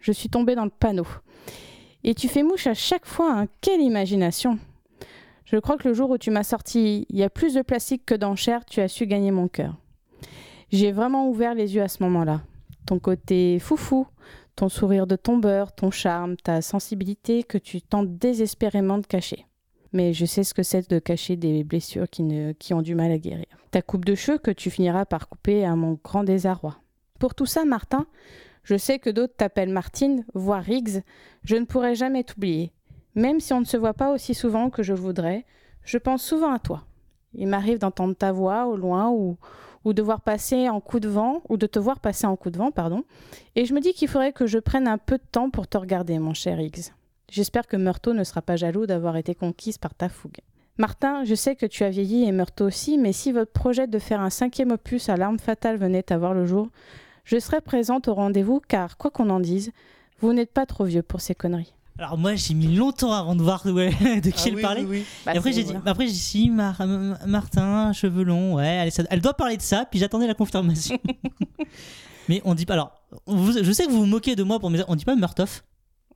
[0.00, 1.06] je suis tombée dans le panneau.
[2.04, 3.46] Et tu fais mouche à chaque fois, hein.
[3.60, 4.58] quelle imagination
[5.44, 8.06] Je crois que le jour où tu m'as sorti il y a plus de plastique
[8.06, 9.74] que d'enchères, tu as su gagner mon cœur.
[10.72, 12.40] J'ai vraiment ouvert les yeux à ce moment-là.
[12.86, 14.06] Ton côté foufou,
[14.58, 19.46] ton sourire de tombeur, ton charme, ta sensibilité que tu tentes désespérément de cacher.
[19.92, 22.96] Mais je sais ce que c'est de cacher des blessures qui, ne, qui ont du
[22.96, 23.46] mal à guérir.
[23.70, 26.76] Ta coupe de cheveux que tu finiras par couper à mon grand désarroi.
[27.20, 28.06] Pour tout ça, Martin,
[28.64, 31.04] je sais que d'autres t'appellent Martine, voire Riggs.
[31.44, 32.72] Je ne pourrai jamais t'oublier.
[33.14, 35.46] Même si on ne se voit pas aussi souvent que je voudrais,
[35.84, 36.82] je pense souvent à toi.
[37.32, 39.36] Il m'arrive d'entendre ta voix au loin ou,
[39.84, 42.50] ou de voir passer en coup de vent, ou de te voir passer en coup
[42.50, 43.04] de vent, pardon.
[43.56, 45.78] Et je me dis qu'il faudrait que je prenne un peu de temps pour te
[45.78, 46.92] regarder, mon cher Higgs.
[47.30, 50.38] J'espère que Meurtho ne sera pas jaloux d'avoir été conquise par ta fougue.
[50.78, 53.98] Martin, je sais que tu as vieilli et Meurtho aussi, mais si votre projet de
[53.98, 56.68] faire un cinquième opus à l'arme fatale venait à voir le jour,
[57.24, 59.72] je serais présente au rendez-vous car, quoi qu'on en dise,
[60.20, 61.74] vous n'êtes pas trop vieux pour ces conneries.
[61.98, 63.72] Alors moi j'ai mis longtemps avant de voir de
[64.30, 64.80] qui Ah elle oui, parlait.
[64.82, 65.04] oui, oui.
[65.26, 65.90] Bah, et après j'ai dit, voilà.
[65.90, 69.56] après j'ai dit si Mar- M- Martin, cheveux longs, ouais, elle, ça- elle doit parler
[69.56, 70.96] de ça, puis j'attendais la confirmation.
[72.28, 72.74] Mais on dit pas.
[72.74, 72.92] Alors,
[73.26, 75.16] vous- je sais que vous vous moquez de moi pour me dire, on dit pas
[75.16, 75.64] Murtoff.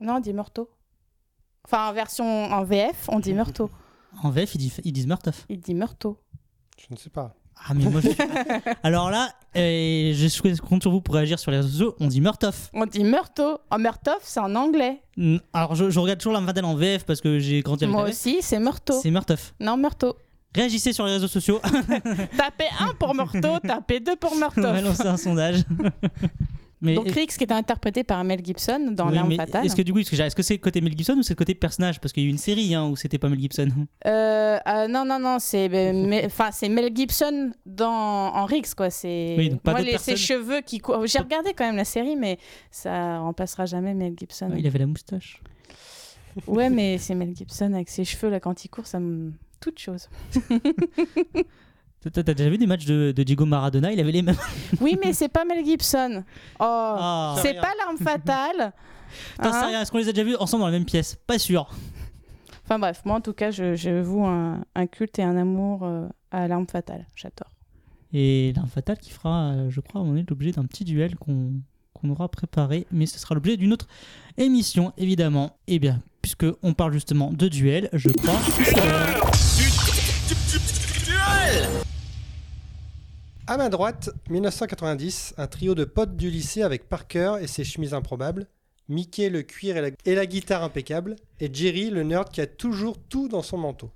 [0.01, 0.69] Non, on dit Meurtho.
[1.65, 3.71] Enfin, en version en VF, on dit Meurtho.
[4.23, 5.47] En VF ils disent, ils disent Murtoff.
[5.49, 6.19] Il dit Meurtho.
[6.79, 7.35] Je ne sais pas.
[7.69, 8.09] Ah mais moi je...
[8.83, 11.97] Alors là, euh, je compte sur vous pour réagir sur les réseaux sociaux.
[12.01, 12.71] On dit Murtoff.
[12.73, 13.59] On dit Meurtho.
[13.71, 15.01] En Meurtoff, c'est en anglais.
[15.17, 17.93] Mm, Alors je, je regarde toujours la fatale en VF parce que j'ai grandi avec
[17.93, 18.17] Moi la VF.
[18.17, 18.95] aussi, c'est Meurtho.
[19.01, 19.55] C'est Murtoff.
[19.61, 20.17] Non, Meurtho.
[20.55, 21.61] Réagissez sur les réseaux sociaux.
[22.37, 25.63] Tapez 1 pour Meurtho, tapez 2 pour On va lancer un sondage.
[26.83, 29.65] mais Donc Rix, qui est interprété par Mel Gibson dans Oui, L'arme fatale.
[29.65, 31.55] Est-ce que du coup, est-ce que, c'est le côté Mel Gibson ou c'est le côté
[31.55, 32.01] personnage?
[32.01, 33.69] Parce qu'il y a eu une série hein, où c'était pas Mel Gibson.
[34.05, 38.91] Euh, euh, non, non, non, c'est euh, enfin c'est Mel Gibson dans en Rix quoi.
[38.91, 41.07] C'est Oui, moi les ses cheveux qui courent.
[41.07, 42.39] J'ai regardé quand même la série, mais
[42.73, 44.51] ça remplacera jamais Mel Gibson.
[44.51, 45.41] Ouais, il avait la moustache.
[46.49, 49.79] Ouais, mais c'est Mel Gibson avec ses cheveux là quand il court, ça me toute
[49.79, 50.09] chose.
[52.11, 53.93] T'as déjà vu des matchs de, de Diego Maradona?
[53.93, 54.37] Il avait les mêmes.
[54.81, 56.25] Oui, mais c'est pas Mel Gibson.
[56.59, 57.37] Oh, Ah.
[57.43, 58.73] c'est pas l'arme fatale.
[59.41, 61.17] T'en sais Hein rien, Est-ce qu'on les a déjà vus ensemble dans la même pièce?
[61.27, 61.69] Pas sûr.
[62.65, 65.81] Enfin bref, moi en tout cas, je, je voue un, un culte et un amour
[65.85, 67.07] euh, à l'arme fatale.
[67.15, 67.51] J'adore.
[68.13, 71.53] Et l'arme fatale qui fera, euh, je crois, on est l'objet d'un petit duel qu'on
[71.95, 73.87] qu'on aura préparé, mais ce sera l'objet d'une autre
[74.39, 75.57] émission, évidemment.
[75.69, 78.39] Et bien, puisque on parle justement de duel, je crois.
[83.49, 87.93] À ma droite, 1990, un trio de potes du lycée avec Parker et ses chemises
[87.93, 88.47] improbables,
[88.89, 93.27] Mickey le cuir et la, guitare impeccable, et Jerry le nerd qui a toujours tout
[93.27, 93.91] dans son manteau.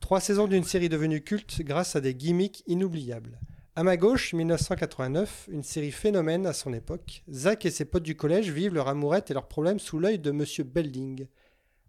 [0.00, 3.38] Trois saisons d'une série devenue culte grâce à des gimmicks inoubliables.
[3.76, 7.24] À ma gauche, 1989, une série phénomène à son époque.
[7.30, 10.30] Zach et ses potes du collège vivent leur amourette et leurs problèmes sous l'œil de
[10.30, 11.26] Monsieur Belding.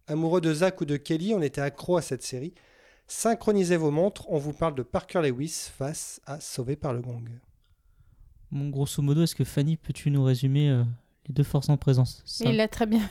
[0.08, 2.54] Amoureux de Zach ou de Kelly, on était accro à cette série.
[3.12, 7.28] Synchronisez vos montres, on vous parle de Parker Lewis face à Sauvé par le Gong.
[8.52, 10.84] Bon, grosso modo, est-ce que Fanny, peux-tu nous résumer euh,
[11.28, 12.22] les deux forces en présence?
[12.24, 13.02] Ça- Il l'a très bien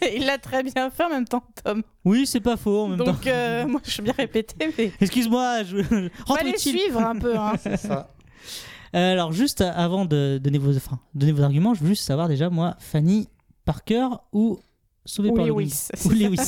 [0.16, 1.82] il l'a très bien fait en même temps, Tom.
[2.06, 3.04] Oui, c'est pas faux en même temps.
[3.12, 4.90] Donc, euh, moi, je suis bien répété, mais.
[5.02, 5.76] Excuse-moi, je.
[6.24, 6.78] Rentre aller utile.
[6.78, 7.36] suivre un peu.
[7.38, 7.52] Hein.
[7.62, 8.08] C'est ça.
[8.94, 12.28] Euh, alors, juste avant de donner vos, enfin, donner vos arguments, je veux juste savoir
[12.28, 13.28] déjà, moi, Fanny
[13.66, 14.58] Parker ou
[15.04, 15.88] Sauvé Ou par le Lewis.
[16.06, 16.38] Ou Lewis.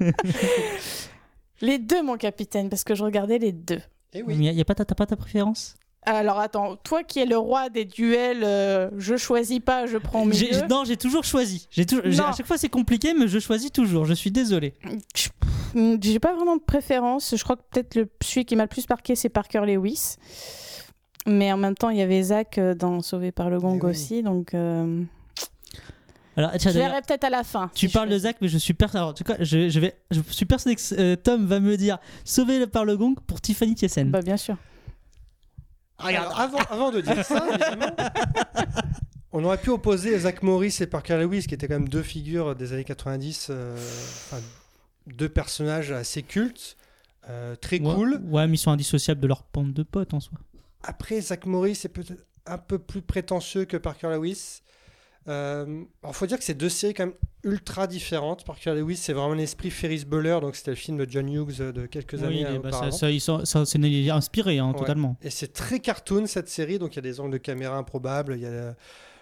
[1.62, 3.80] Les deux, mon capitaine, parce que je regardais les deux.
[4.12, 5.74] Et Il y a, y a pas ta, t'as pas ta préférence?
[6.08, 10.24] Alors attends, toi qui es le roi des duels, euh, je choisis pas, je prends
[10.24, 10.66] mes J'ai- deux.
[10.68, 11.66] Non, j'ai toujours choisi.
[11.70, 11.84] J'ai
[12.20, 14.04] à chaque fois, c'est compliqué, mais je choisis toujours.
[14.04, 14.74] Je suis désolé.
[15.74, 17.34] J'ai pas vraiment de préférence.
[17.36, 20.14] Je crois que peut-être le celui qui m'a le plus marqué, c'est Parker Lewis.
[21.26, 24.22] Mais en même temps, il y avait Zach euh, dans Sauvé par le Gong aussi,
[24.22, 25.02] donc euh,
[26.36, 27.70] Alors, je tiens, d'ailleurs, verrai peut-être à la fin.
[27.74, 29.04] tu si je parles de Zach, mais je suis persuadé.
[29.06, 31.98] En tout cas, je, je vais, je suis persuadé que euh, Tom va me dire
[32.24, 34.10] sauvé par le gong pour Tiffany Thiessen.
[34.10, 34.56] Bah bien sûr.
[35.98, 37.90] Alors, avant, avant de dire ça, évidemment,
[39.32, 42.54] on aurait pu opposer Zach Morris et Parker Lewis, qui étaient quand même deux figures
[42.54, 44.42] des années 90, euh, enfin,
[45.06, 46.76] deux personnages assez cultes,
[47.30, 48.20] euh, très Ouais, cool.
[48.26, 50.38] Ouais, mais ils sont indissociables de leur bande de potes en soi.
[50.82, 54.60] Après, Zach Morris est peut-être un peu plus prétentieux que Parker Lewis.
[55.28, 58.44] Euh, alors, faut dire que c'est deux séries quand même ultra différentes.
[58.44, 61.72] Parker Lewis, c'est vraiment l'esprit Ferris Bueller, donc c'était le film de John Hughes euh,
[61.72, 62.96] de quelques Oui, années est- euh, bah, ça, auparavant.
[62.96, 64.78] ça, sont- ça, c'est né- inspiré, hein, Ouais.
[64.78, 65.16] totalement.
[65.22, 68.34] Et c'est très cartoon cette série, donc il y a des angles de caméra improbables.
[68.36, 68.74] Il y a le,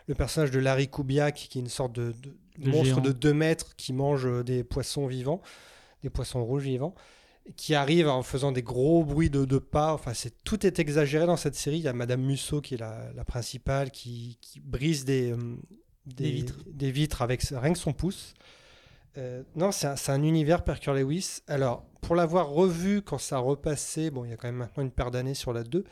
[0.06, 2.12] le personnage de Larry Kubiak qui est une sorte de,
[2.58, 3.00] de De monstre géant.
[3.00, 5.40] de 2 mètres qui mange euh, des poissons vivants,
[6.02, 6.94] des poissons rouges vivants,
[7.56, 9.92] qui arrive en faisant des gros bruits de, de pas.
[9.94, 11.76] Enfin, c'est tout est exagéré dans cette série.
[11.78, 15.36] Il y a Madame Musso qui est la, la principale qui, qui brise des, euh,
[16.06, 16.58] Des vitres.
[16.66, 18.34] des vitres avec rien que son pouce.
[19.16, 21.40] Euh, non, c'est un, c'est un univers Parker Lewis.
[21.46, 24.90] Alors, pour l'avoir revu quand ça repassait, bon, il y a quand même maintenant une
[24.90, 25.84] paire d'années sur la 2,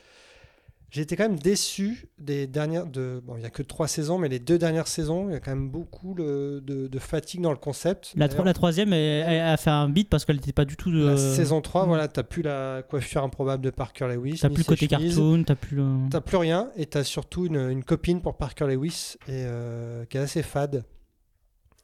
[0.92, 2.86] j'ai été quand même déçu des dernières.
[2.86, 5.34] De, bon, il n'y a que trois saisons, mais les deux dernières saisons, il y
[5.34, 8.12] a quand même beaucoup le- de, de fatigue dans le concept.
[8.14, 10.66] La, tro- D'ailleurs, la troisième, elle, elle a fait un beat parce qu'elle n'était pas
[10.66, 11.06] du tout de.
[11.06, 11.88] la saison 3, Mm.
[11.88, 14.38] voilà, t'as plus la coiffure improbable de Parker Lewis.
[14.40, 15.16] T'as plus le côté chemises.
[15.16, 15.86] cartoon, t'as plus le.
[16.10, 20.18] T'as plus rien et t'as surtout une, une copine pour Parker Lewis et, euh, qui
[20.18, 20.84] est assez fade.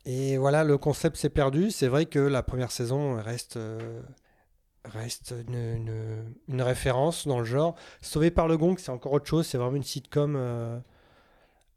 [0.05, 1.71] Et voilà, le concept s'est perdu.
[1.71, 4.01] C'est vrai que la première saison reste, euh,
[4.85, 7.75] reste une, une- une référence dans le genre.
[8.01, 9.47] Sauvé par le gong, c'est encore autre chose.
[9.47, 10.79] C'est vraiment une sitcom euh,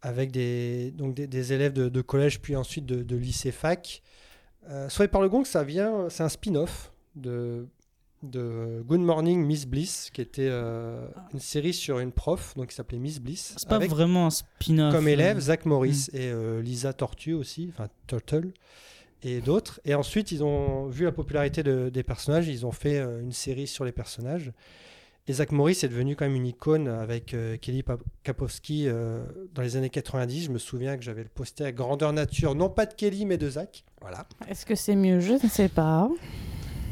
[0.02, 4.02] avec des, donc des, des élèves de, de collège puis ensuite de, de lycée fac.
[4.70, 7.68] Euh, Sauvé par le gong, ça vient, c'est un spin-off de,
[8.24, 12.76] de Good Morning Miss Bliss, qui était euh, une série sur une prof, donc qui
[12.76, 13.56] s'appelait Miss Bliss.
[13.58, 14.94] C'est pas vraiment un spin-off.
[14.94, 18.52] comme élève Zach Morris et euh, Lisa Tortue aussi, enfin Turtle
[19.24, 19.80] et d'autres.
[19.86, 23.32] Et ensuite, ils ont vu la popularité de- des personnages, ils ont fait euh, une
[23.32, 24.52] série sur les personnages.
[25.28, 27.84] Et Zach Morris est devenu quand même une icône avec euh, Kelly
[28.24, 30.46] Kapowski euh, dans les années 90.
[30.46, 33.38] Je me souviens que j'avais le poster à grandeur nature, non pas de Kelly, mais
[33.38, 33.84] de Zach.
[34.02, 34.26] Voilà.
[34.48, 35.20] Est-ce que c'est mieux?
[35.20, 36.10] Je ne sais pas.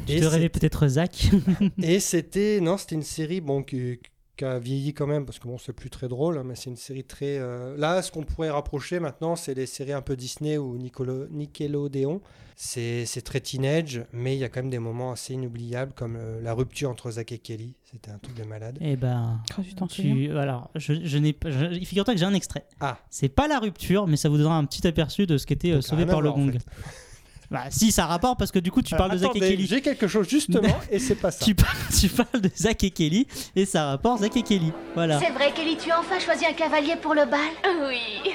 [0.08, 1.28] Et te rêvais peut-être Zach.
[1.82, 3.98] Et c'était non, c'était une série bon qui,
[4.40, 6.70] qui a vieilli quand même parce que bon, c'est plus très drôle, hein, mais c'est
[6.70, 7.38] une série très.
[7.38, 11.26] euh, Là, ce qu'on pourrait rapprocher maintenant, c'est les séries un peu Disney ou Nicolo...
[11.30, 12.20] Nickelodeon.
[12.62, 16.16] C'est c'est très teenage, mais il y a quand même des moments assez inoubliables comme
[16.16, 17.74] euh, la rupture entre Zach et Kelly.
[17.90, 18.76] C'était un truc de malade.
[18.82, 19.40] Eh ben.
[19.58, 20.36] Oh, tu t'en souviens Tu...
[20.36, 21.50] Alors, je, je n'ai pas.
[21.50, 22.66] je- Figure-toi que j'ai un extrait.
[22.80, 22.98] Ah.
[23.08, 25.80] C'est pas la rupture, mais ça vous donnera un petit aperçu de ce qu'était euh,
[25.80, 26.52] Sauvé par le en gong.
[26.52, 26.58] fait.
[27.50, 29.38] Bah, si, ça a rapport parce que du coup, tu Alors, parles de Zach et
[29.38, 29.66] attendez, Kelly.
[29.66, 31.44] J'ai quelque chose justement, et c'est pas ça.
[31.44, 34.72] Tu parles, tu parles de Zach et Kelly et ça rapporte Zach et Kelly.
[34.94, 35.18] Voilà.
[35.18, 37.40] C'est vrai, Kelly, tu as enfin choisi un cavalier pour le bal
[37.88, 38.32] Oui.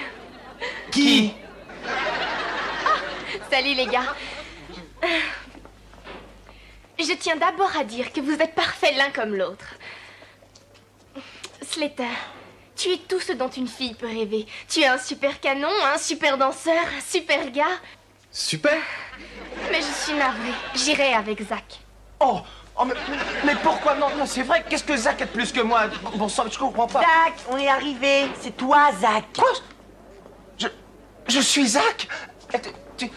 [0.91, 1.31] Qui?
[3.49, 4.13] Salut les gars.
[6.99, 9.75] Je tiens d'abord à dire que vous êtes parfaits l'un comme l'autre.
[11.61, 12.03] Slater,
[12.75, 14.45] tu es tout ce dont une fille peut rêver.
[14.69, 17.79] Tu es un super canon, un super danseur, un super gars.
[18.35, 18.81] Super
[19.71, 20.51] Mais je suis navrée.
[20.75, 21.79] J'irai avec Zach.
[22.19, 22.41] Oh,
[22.77, 22.93] oh, mais,
[23.45, 23.95] mais pourquoi?
[23.95, 25.87] Non, non, c'est vrai, qu'est-ce que Zach a de plus que moi?
[26.17, 26.99] Bon sang, je comprends pas.
[26.99, 28.27] Zach, on est arrivé.
[28.41, 29.23] C'est toi, Zach.
[29.37, 29.47] Quoi?
[30.57, 30.67] Je.
[31.29, 32.09] Je suis Zach?
[32.53, 32.69] Eh, Tu.
[32.97, 33.11] Tu.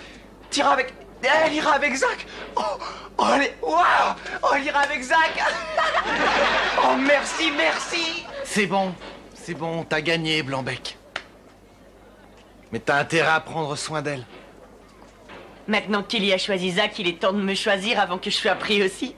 [0.52, 0.94] tu iras avec.
[1.20, 2.24] Elle ira avec Zach?
[2.54, 2.62] Oh,
[3.18, 3.56] oh elle est.
[3.60, 5.32] Waouh Oh, elle ira avec Zach
[6.84, 8.94] Oh, merci, merci C'est bon,
[9.34, 10.96] c'est bon, t'as gagné, Blanbec.
[12.70, 14.24] Mais t'as intérêt à prendre soin d'elle.
[15.68, 18.36] Maintenant que Kelly a choisi Zach, il est temps de me choisir avant que je
[18.36, 19.14] sois pris aussi.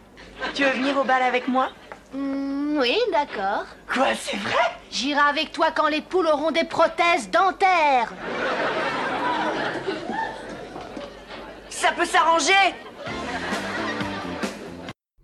[0.52, 1.68] Tu veux venir au bal avec moi?
[2.12, 3.66] Hmm, oui, d'accord.
[3.86, 4.58] Quoi, c'est vrai?
[4.90, 8.12] J'irai avec toi quand les poules auront des prothèses dentaires.
[11.68, 12.52] Ça peut s'arranger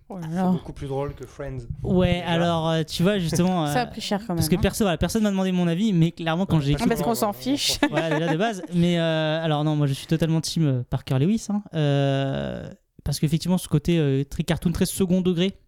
[0.09, 1.59] C'est beaucoup plus drôle que Friends.
[1.83, 3.67] Ouais, alors euh, tu vois justement.
[3.67, 4.37] Ça a euh, pris cher quand même.
[4.37, 4.61] Parce que hein.
[4.63, 7.33] personne, voilà, personne m'a demandé mon avis, mais clairement quand j'ai Ah, parce qu'on s'en
[7.33, 7.79] fiche.
[7.91, 8.63] voilà déjà de base.
[8.73, 11.63] Mais euh, alors non, moi je suis totalement team Parker Lewis, hein.
[11.75, 12.69] Euh,
[13.03, 15.59] parce qu'effectivement ce côté euh, très cartoon, très second degré,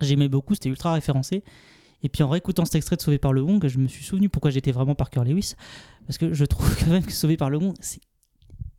[0.00, 1.42] j'aimais beaucoup, c'était ultra référencé.
[2.04, 4.28] Et puis en réécoutant cet extrait de Sauvé par le Gong, je me suis souvenu
[4.28, 5.54] pourquoi j'étais vraiment Parker Lewis,
[6.06, 8.00] parce que je trouve quand même que Sauvé par le Gong, c'est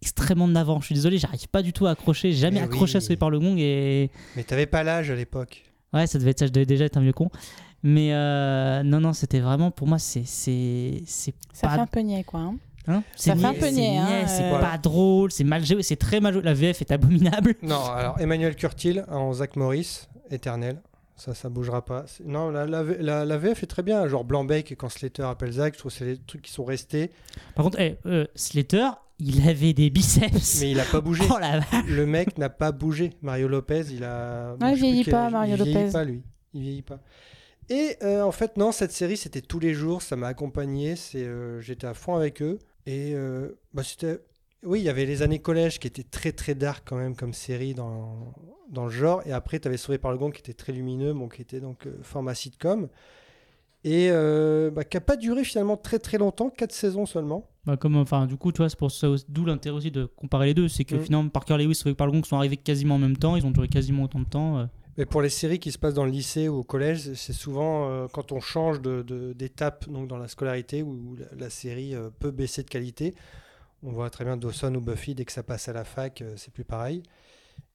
[0.04, 0.82] extrêmement navrant.
[0.82, 3.02] Je suis désolé, j'arrive pas du tout à accrocher, j'ai jamais Eh accroché à.
[3.02, 5.64] Sauvé par le Gong et Mais t'avais pas l'âge à l'époque.
[5.94, 7.30] Ouais, ça devait être ça, je devais déjà être un vieux con.
[7.84, 11.76] Mais euh, non, non, c'était vraiment, pour moi, c'est c'est c'est Ça pas...
[11.76, 12.40] fait un peu niais, quoi.
[12.42, 12.56] hein.
[12.88, 14.60] Hein Ça fait un niais, peu c'est niais, hein, c'est euh.
[14.60, 16.42] pas drôle, c'est mal joué, c'est très mal joué.
[16.44, 17.56] La VF est abominable.
[17.64, 20.82] Non, alors Emmanuel Curtil en Zach Morris, éternel.
[21.16, 22.06] Ça, ça bougera pas.
[22.26, 24.08] Non, la, la, la- la VF est très bien.
[24.08, 27.12] Genre Blanc-Bec, quand Slater appelle Zach, je trouve que c'est les trucs qui sont restés.
[27.56, 28.90] Par contre, eh, euh, Slater,
[29.20, 30.62] il avait des biceps.
[30.62, 31.24] Mais il a pas bougé.
[31.30, 31.62] Oh la.
[31.88, 33.12] Le mec n'a pas bougé.
[33.22, 34.56] Mario Lopez, il a.
[34.62, 35.30] Ouais, il vieillit pas.
[35.30, 35.92] Mario il vieillit Lopez.
[35.92, 36.24] pas, lui.
[36.54, 37.00] Il vieillit pas.
[37.70, 40.02] Et euh, en fait, non, cette série, c'était tous les jours.
[40.02, 40.96] Ça m'a accompagné.
[40.96, 42.60] C'est, euh, j'étais à fond avec eux.
[42.86, 44.20] Et euh, bah, c'était.
[44.64, 47.34] Oui, il y avait les années collège qui étaient très très dark quand même comme
[47.34, 48.34] série dans,
[48.70, 49.22] dans le genre.
[49.26, 51.60] Et après, tu avais Sauvé par le Gong qui était très lumineux, bon, qui était
[51.60, 52.88] donc euh, format sitcom.
[53.86, 57.50] Et euh, bah, qui n'a pas duré finalement très très longtemps, 4 saisons seulement.
[57.66, 60.48] Bah, comme, enfin, du coup, tu vois, c'est pour ça, d'où l'intérêt aussi de comparer
[60.48, 60.68] les deux.
[60.70, 61.02] C'est que Mm.
[61.02, 63.46] finalement, Parker Lewis et Sauvé par le Gong sont arrivés quasiment en même temps, ils
[63.46, 64.58] ont duré quasiment autant de temps.
[64.60, 64.66] euh.
[64.98, 67.90] Mais pour les séries qui se passent dans le lycée ou au collège, c'est souvent
[67.90, 71.96] euh, quand on change de- de- d'étape donc dans la scolarité où la, la série
[71.96, 73.16] euh, peut baisser de qualité.
[73.82, 76.34] On voit très bien Dawson ou Buffy, dès que ça passe à la fac, euh,
[76.38, 77.02] c'est plus pareil.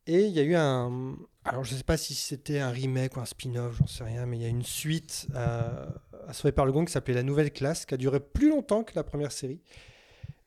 [0.07, 1.17] Et il y a eu un.
[1.49, 4.27] Alors je ne sais pas si c'était un remake ou un spin-off, j'en sais rien,
[4.27, 5.89] mais il y a une suite à,
[6.27, 8.85] à Sauvé par le Gong qui s'appelait La Nouvelle Classe, qui a duré plus longtemps
[8.85, 9.61] que la première série.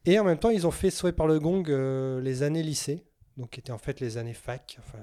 [0.05, 3.03] Et en même temps, ils ont fait Sauvé par le Gong euh, les années lycée,
[3.37, 4.77] donc qui étaient en fait les années fac.
[4.79, 4.99] Enfin,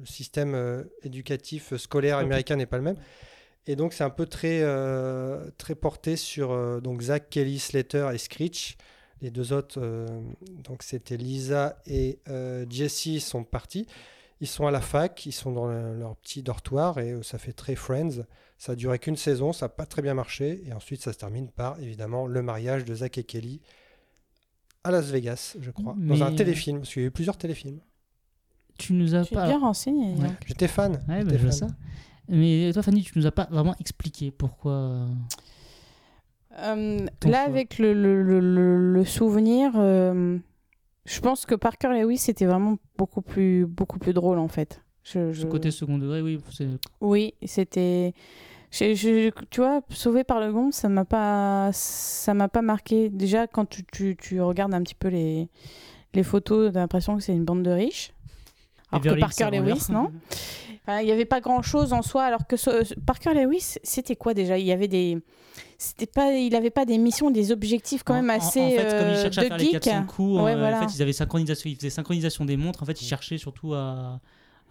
[0.00, 2.96] le système euh, éducatif euh, scolaire américain n'est pas le même.
[3.66, 8.18] Et donc c'est un peu très, euh, très porté sur donc Zach, Kelly, Slater et
[8.18, 8.76] Screech.
[9.20, 9.80] Les deux autres,
[10.64, 12.18] donc c'était Lisa et
[12.68, 13.86] Jesse sont partis.
[14.42, 17.38] Ils sont à la fac, ils sont dans le- leur petit dortoir et euh, ça
[17.38, 18.24] fait très Friends.
[18.58, 20.62] Ça a duré qu'une saison, ça n'a pas très bien marché.
[20.66, 23.60] Et ensuite, ça se termine par évidemment le mariage de Zach et Kelly
[24.84, 27.78] à Las Vegas, je crois, dans un téléfilm, parce qu'il y a eu plusieurs téléfilms.
[28.78, 29.46] Tu nous as Tu pas.
[29.46, 30.14] bien renseigné.
[30.14, 30.30] Ouais.
[30.46, 30.94] J'étais fan.
[31.08, 31.68] Ouais, bah, je vois fan.
[31.68, 31.74] ça.
[32.28, 34.72] Mais toi, Fanny, tu nous as pas vraiment expliqué pourquoi.
[34.72, 35.06] euh,
[36.56, 37.38] là, choix.
[37.38, 40.38] avec le, le- le- le- le souvenir, euh,
[41.04, 44.82] je pense que Parker Lewis c'était vraiment beaucoup plus, beaucoup plus drôle en fait.
[45.04, 46.38] Je, Ce côté second degré, oui.
[47.00, 48.14] Oui, c'était.
[48.70, 53.08] je- je- tu vois, sauvé par le gond, ça m'a pas, ça m'a pas marqué.
[53.10, 55.48] Déjà, quand tu, tu, tu regardes un petit peu les,
[56.14, 58.12] les photos, t'as l'impression que c'est une bande de riches.
[58.92, 60.12] Alors que Beverly Parker Lewis, non
[61.00, 64.34] Il n'y avait pas grand chose en soi, alors que ce- Parker Lewis, c'était quoi
[64.34, 64.58] déjà?
[64.58, 65.18] Il y avait des.
[65.78, 68.70] C'était pas, il avait pas des missions, des objectifs quand En- même en- assez En,
[68.70, 69.80] fait, comme euh, ils cherchaient à faire les geek.
[69.80, 70.78] 400 coups, Ouais, euh, voilà.
[70.78, 72.82] en fait, ils avaient synchronisation, ils faisaient synchronisation des montres.
[72.82, 74.20] En fait, ils cherchaient surtout à,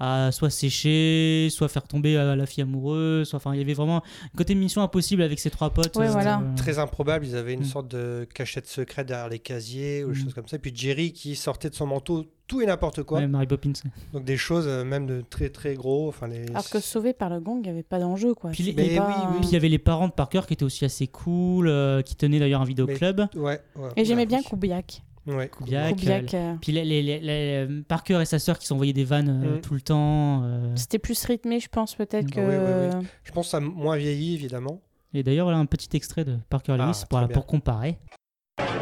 [0.03, 3.27] à soit sécher, soit faire tomber euh, la fille amoureuse.
[3.27, 5.95] Soit, enfin, il y avait vraiment un côté mission impossible avec ces trois potes.
[5.95, 6.39] Ouais, euh, voilà.
[6.39, 7.65] euh, Très improbable, ils avaient une Mm.
[7.65, 10.23] sorte de cachette secrète derrière les casiers ou des Mm.
[10.23, 10.55] choses comme ça.
[10.55, 13.19] Et puis Jerry qui sortait de son manteau tout et n'importe quoi.
[13.19, 13.71] ouais, Mary Poppins.
[14.11, 16.09] Donc des choses euh, même de très très gros.
[16.09, 16.47] Enfin, les...
[16.49, 18.49] Alors que sauvé par le gong, il n'y avait pas d'enjeu quoi.
[18.51, 19.37] Puis, les- C'était Mais pas- oui, oui.
[19.39, 22.15] Puis il y avait les parents de Parker qui étaient aussi assez cool, euh, qui
[22.15, 23.21] tenaient d'ailleurs un Mais- vidéoclub.
[23.35, 25.01] Ouais, ouais, Et j'aimais bien Koubiak.
[25.27, 28.65] Ouais, Kubiak, Kubiak, euh, euh, Puis les, les- les- les- Parker et sa sœur qui
[28.65, 29.61] s'envoyaient des vannes euh, Mm.
[29.61, 30.41] tout le temps.
[30.43, 30.75] euh.
[30.75, 32.31] C'était plus rythmé, je pense, peut-être Mm.
[32.31, 32.39] que.
[32.39, 33.07] Oui, oui, oui.
[33.23, 34.81] Je pense que ça a moins vieilli évidemment.
[35.13, 37.97] Et d'ailleurs, voilà un petit extrait de Parker Ah, Lewis pour, pour comparer.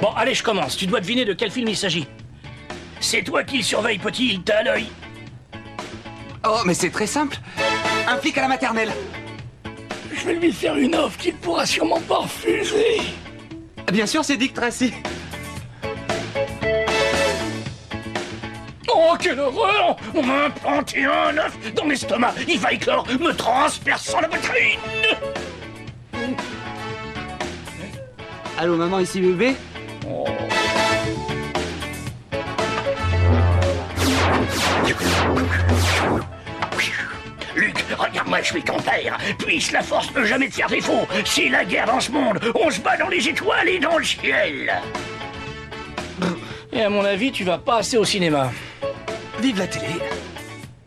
[0.01, 0.77] Bon, allez, je commence.
[0.77, 2.07] Tu dois deviner de quel film il s'agit.
[3.01, 4.85] C'est toi qui le surveille, petit, il t'a à l'œil.
[6.47, 7.37] Oh, mais c'est très simple.
[8.07, 8.91] Un flic à la maternelle.
[10.13, 13.01] Je vais lui faire une offre qu'il pourra sûrement pas refuser.
[13.91, 14.93] Bien sûr, c'est Dick Tracy.
[19.01, 22.33] Oh, quelle horreur On m'a implanté un œuf dans l'estomac.
[22.49, 24.77] Il va éclore, me transperçant la poitrine.
[28.57, 29.55] Allô, maman, ici bébé
[37.55, 39.17] Luc, regarde-moi, je suis ton père.
[39.37, 41.07] Puisse la force ne jamais te faire défaut.
[41.23, 42.39] C'est la guerre dans ce monde.
[42.53, 44.73] On se bat dans les étoiles et dans le ciel.
[46.73, 48.51] Et à mon avis, tu vas pas assez au cinéma.
[49.41, 49.85] Vive la télé.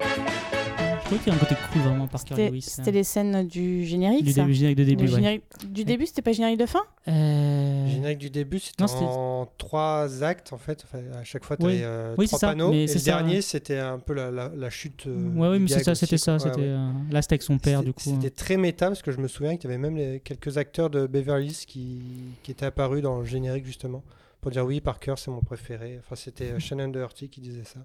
[0.01, 2.63] Je trouve qu'il y a un côté cool vraiment Parker C'était Lewis.
[2.63, 4.25] c'était les scènes du générique.
[4.25, 5.17] Du ça début, générique de début, Le ouais.
[5.17, 6.81] générique- Du début, c'était pas générique de fin?
[7.09, 10.83] Euh, générique du début, c'était en trois actes en fait.
[10.85, 11.83] Enfin, à chaque fois, tu Oui.
[11.83, 12.71] avais Oui, trois ça, panneaux.
[12.71, 13.05] mais Et le ça.
[13.05, 15.07] dernier, c'était un peu la, la- la chute.
[15.07, 16.35] euh, Ouais, oui, mais c'est ça, c'était ça.
[16.35, 16.67] Ouais, C'était ouais.
[16.69, 18.01] euh, là, c'était avec son père, du coup.
[18.03, 18.31] C'était hein.
[18.35, 21.07] très méta parce que je me souviens qu'il y avait même les- quelques acteurs de
[21.07, 22.03] Beverly Hills qui,
[22.43, 24.03] qui étaient apparus dans le générique justement
[24.41, 25.99] pour dire oui, Parker c'est mon préféré.
[26.03, 27.81] Enfin, c'était euh, Shannon Doherty qui disait ça.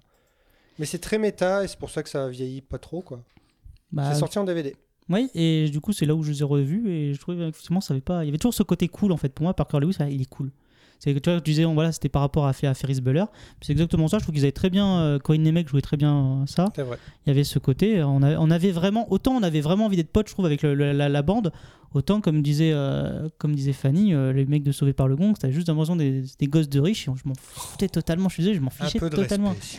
[0.78, 3.22] Mais c'est très méta et c'est pour ça que ça vieillit pas trop quoi.
[3.92, 4.76] Bah, c'est sorti en DVD.
[5.08, 7.80] Oui, et du coup, c'est là où je les ai revus et je trouvais effectivement,
[7.80, 8.24] ça avait pas.
[8.24, 9.30] Il y avait toujours ce côté cool en fait.
[9.30, 10.50] Pour moi, Parker Lewis, il est cool.
[10.98, 13.24] C'est que tu vois, tu disais, voilà, c'était par rapport à, à Ferris Bueller.
[13.62, 14.18] C'est exactement ça.
[14.18, 14.98] Je trouve qu'ils avaient très bien.
[14.98, 16.66] Euh, Corinne Nemec jouait très bien euh, ça.
[16.74, 16.98] C'est vrai.
[17.24, 18.02] Il y avait ce côté.
[18.02, 19.10] On avait, on avait vraiment.
[19.12, 21.52] Autant on avait vraiment envie d'être potes, je trouve, avec le- le- la, la bande.
[21.94, 25.32] Autant, comme disait, euh, comme disait Fanny, euh, les mecs de Sauvé par le Gong,
[25.40, 27.08] c'était juste l'impression des, des gosses de riches.
[27.08, 28.28] Et je m'en foutais totalement.
[28.28, 29.50] Je suis désolé, je m'en Un fichais peu de totalement.
[29.50, 29.78] respect.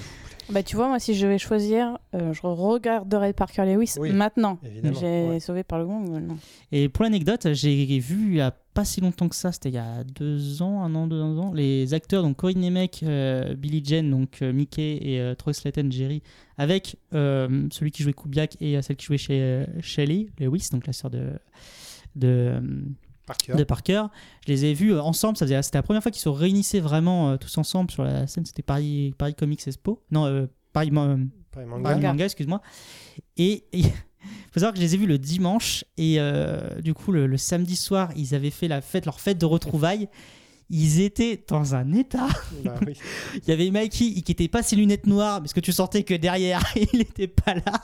[0.52, 4.58] Bah, tu vois, moi, si je devais choisir, euh, je regarderais Parker Lewis Oui, maintenant.
[4.66, 5.39] évidemment, J'ai ouais.
[5.39, 6.38] sauvé par le gong, non.
[6.72, 9.76] Et pour l'anecdote, j'ai vu il y a pas si longtemps que ça, c'était il
[9.76, 13.84] y a deux ans, un an, deux ans, les acteurs, donc Corinne Nemec, euh, Billy
[13.86, 16.24] Jen, donc euh, Mickey et euh, Troy Slaten, Jerry,
[16.58, 20.70] avec euh, celui qui jouait Kubiak et euh, celle qui jouait chez euh, Shelley Lewis,
[20.72, 21.30] donc la sœur de,
[22.16, 22.62] de, euh,
[23.30, 23.54] Parker.
[23.56, 24.04] de Parker.
[24.46, 26.80] Je les ai vus euh, ensemble, ça faisait- c'était la première fois qu'ils se réunissaient
[26.82, 30.04] vraiment euh, tous ensemble sur la scène, c'était Paris, Paris Comics Expo.
[30.12, 31.20] Non, euh, Paris, Ma- Paris
[31.52, 32.08] Paris Manga.
[32.10, 32.62] Manga, excuse-moi.
[33.38, 33.84] Et il
[34.52, 37.38] faut savoir que je les ai vus le dimanche et euh, du coup le, le
[37.38, 40.10] samedi soir ils avaient fait la fête, leur fête de retrouvailles.
[40.72, 42.28] Ils étaient dans un état.
[42.64, 42.94] Bah oui.
[43.44, 46.14] Il y avait Mikey qui était pas ses lunettes noires parce que tu sentais que
[46.14, 46.64] derrière
[46.94, 47.82] il était pas là.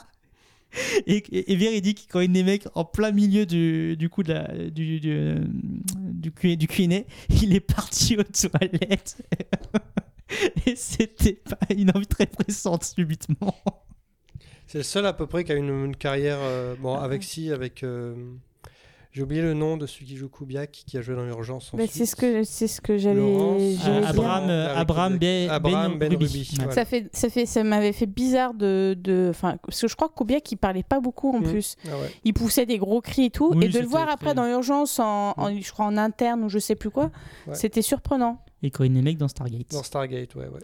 [1.08, 4.34] Et, et, et véridique quand il est mec en plein milieu du, du coup de
[4.34, 5.36] la, du, du,
[5.96, 7.02] du, Q- du Q&A,
[7.42, 9.18] il est parti aux toilettes.
[10.66, 13.56] et c'était pas une envie très pressante subitement.
[14.68, 16.40] C'est le seul à peu près qui a une, une carrière.
[16.42, 17.84] euh, bon, avec si, avec.
[17.84, 18.16] euh,
[19.16, 21.72] J'ai oublié le nom de celui qui joue Kubiak, qui a joué dans l'urgence.
[21.90, 23.22] C'est ce que c'est ce que j'allais.
[23.22, 24.04] Euh.
[24.06, 25.18] Abraham, euh, Abraham.
[25.18, 26.26] Ben- Abraham Ben Ben Ruby.
[26.26, 26.56] Ruby, Ouais.
[26.58, 26.72] voilà.
[26.74, 30.10] Ça fait, ça fait, ça m'avait fait bizarre de, de, enfin, parce que je crois
[30.10, 31.44] que Kubiak il parlait pas beaucoup en Mm.
[31.44, 31.78] plus.
[31.88, 32.12] Ah ouais.
[32.26, 35.00] Il poussait des gros cris et tout, Oui, et de le voir après dans l'urgence,
[35.00, 37.10] en, en- je crois en interne ou je sais plus quoi,
[37.48, 37.56] Ouais.
[37.56, 38.42] c'était surprenant.
[38.64, 39.72] Et Corinne Nemec dans Stargate.
[39.72, 40.60] Dans Stargate, ouais, ouais.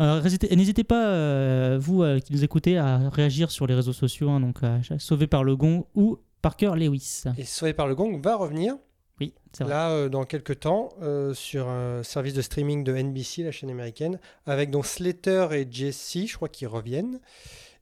[0.00, 0.22] Euh,
[0.54, 4.38] n'hésitez- pas, euh, vous euh, qui nous écoutez, à réagir sur les réseaux sociaux, hein,
[4.38, 7.24] donc euh, Sauvé par le Gong ou Parker Lewis.
[7.38, 8.76] Et Sauvé par le Gong va revenir.
[9.20, 9.72] Oui, c'est vrai.
[9.72, 13.70] Là, euh, dans quelques temps, euh, sur un service de streaming de NBC, la chaîne
[13.70, 17.20] américaine, avec donc Slater et Jesse, je crois qu'ils reviennent,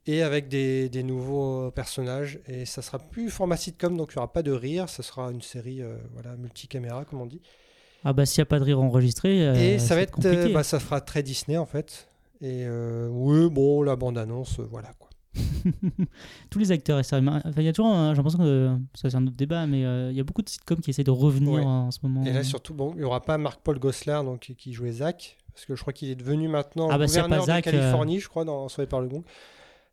[0.05, 2.39] et avec des, des nouveaux personnages.
[2.47, 5.31] Et ça sera plus format sitcom, donc il n'y aura pas de rire, ça sera
[5.31, 7.41] une série euh, voilà, multicaméra, comme on dit.
[8.03, 10.53] Ah bah s'il n'y a pas de rire enregistré, euh, et ça va être, compliqué.
[10.53, 12.07] bah, ça fera très Disney en fait.
[12.41, 12.65] Et
[13.09, 15.08] oui, bon, la bande-annonce, euh, voilà quoi.
[16.49, 19.35] Tous les acteurs, enfin, il y a toujours, j'ai l'impression que ça c'est un autre
[19.35, 21.63] débat, mais euh, il y a beaucoup de sitcoms qui essaient de revenir Ouais.
[21.63, 22.23] en ce moment.
[22.25, 25.37] Et là, surtout, bon, il n'y aura pas Marc-Paul Gosselaar donc, qui- qui jouait Zach,
[25.53, 28.27] parce que je crois qu'il est devenu maintenant Ah bah, gouverneur Zach, de Californie, je
[28.29, 29.23] crois, dans Sauvé par le Gong.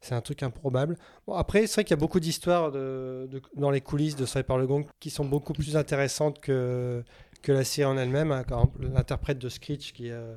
[0.00, 0.96] C'est un truc improbable.
[1.26, 4.24] Bon, après, c'est vrai qu'il y a beaucoup d'histoires de, de- dans les coulisses de
[4.26, 7.02] Sauvé par le Gong qui sont beaucoup plus intéressantes que,
[7.42, 8.30] que la série en elle-même.
[8.30, 8.44] hein.
[8.80, 10.34] L'interprète de Screech qui, euh,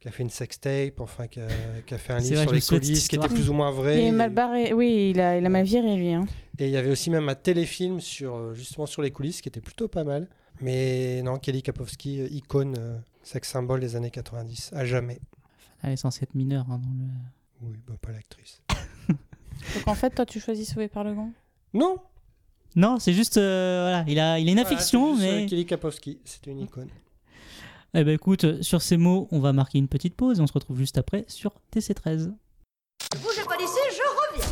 [0.00, 1.48] qui a fait une sextape, enfin, qui a,
[1.86, 4.00] qui a fait un livre vrai, sur les coulisses qui était plus ou moins vrai.
[4.00, 6.12] Il est mal barré, oui, il a, il a mal viré lui.
[6.12, 6.26] Hein.
[6.58, 9.48] et il y avait aussi même un téléfilm sur, euh, justement sur les coulisses qui
[9.48, 10.28] était plutôt pas mal.
[10.60, 15.20] Mais non, Kelly Kapowski, euh, icône, euh, sex symbole des années 90, à jamais.
[15.82, 17.70] Elle est censée être mineure hein, dans le.
[17.70, 18.62] Oui, bah, pas l'actrice.
[19.08, 21.30] Donc en fait, toi, tu choisis sauvé par le gong.
[21.74, 21.98] Non
[22.76, 25.46] Non, c'est juste, euh, voilà, il a, il a une Voilà, affection, mais.
[25.46, 26.88] Kelly Kapowski, c'était une icône.
[27.94, 30.52] Eh ben écoute, sur ces mots, on va marquer une petite pause et on se
[30.52, 32.32] retrouve juste après sur TC13.
[33.22, 34.46] Bougez pas d'ici, je reviens.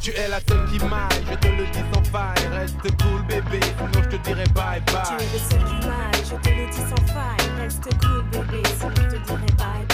[0.00, 2.46] Tu es la seule qui m'aille, je te le dis sans faille.
[2.48, 5.02] Reste cool bébé, sinon je te dirai bye Tu bye.
[5.20, 7.60] es le seul qui m'aille, je te le dis sans faille.
[7.60, 9.93] Reste cool, bébé, sinon je te dirai bye bye.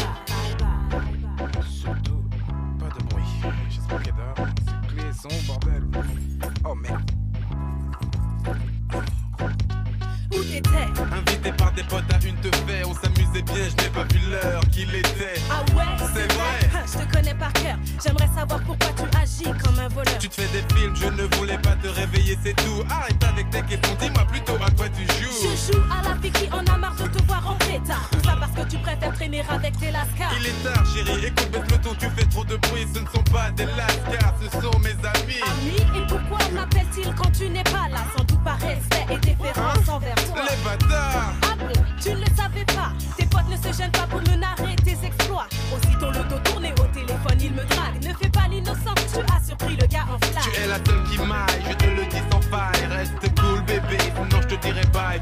[21.90, 22.82] Réveiller, c'est tout.
[22.90, 25.30] Arrête avec tes questions, dis-moi plutôt à quoi tu joues.
[25.42, 28.08] Je joue à la fille qui en a marre de te voir en pétard.
[28.12, 30.32] Tout ça parce que tu préfères traîner avec tes lascars.
[30.40, 32.86] Il est tard, chérie, écoute, baisse le ton, tu fais trop de bruit.
[32.94, 35.40] Ce ne sont pas des lascars, ce sont mes amis.
[35.46, 38.04] Amis, et pourquoi m'appelle-t-il quand tu n'es pas là?
[38.16, 40.42] Sans doute par respect et déférence envers toi.
[40.48, 44.06] Les bâtards Ah bon, tu ne le savais pas Tes potes ne se gênent pas
[44.06, 44.59] pour me narrer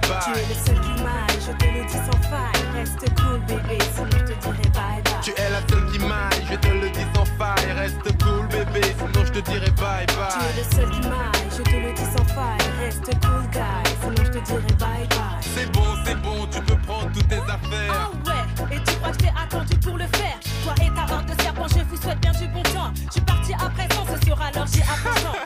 [0.08, 2.64] Tu es le seul qui m'aille, je te le dis sans faille.
[2.74, 5.20] Reste cool, bébé, sinon je te dirai bye bye.
[5.22, 7.72] Tu es la seule qui m'aille, je te le dis sans faille.
[7.76, 10.32] Reste cool, bébé, sinon je te dirai bye bye.
[10.32, 12.68] Tu es le seul qui m'aille, je te le dis sans faille.
[12.80, 13.60] Reste cool, guy,
[14.00, 15.44] sinon je te dirai bye bye.
[15.54, 18.10] C'est bon, c'est bon, tu peux prendre toutes tes affaires.
[18.10, 20.38] Oh ouais, et tu crois que je t'ai attendu pour le faire?
[20.64, 22.92] Toi et ta horde de serpents, je vous souhaite bien du bon temps.
[23.06, 25.32] Je suis parti à présent, ce sera l'orgie à présent.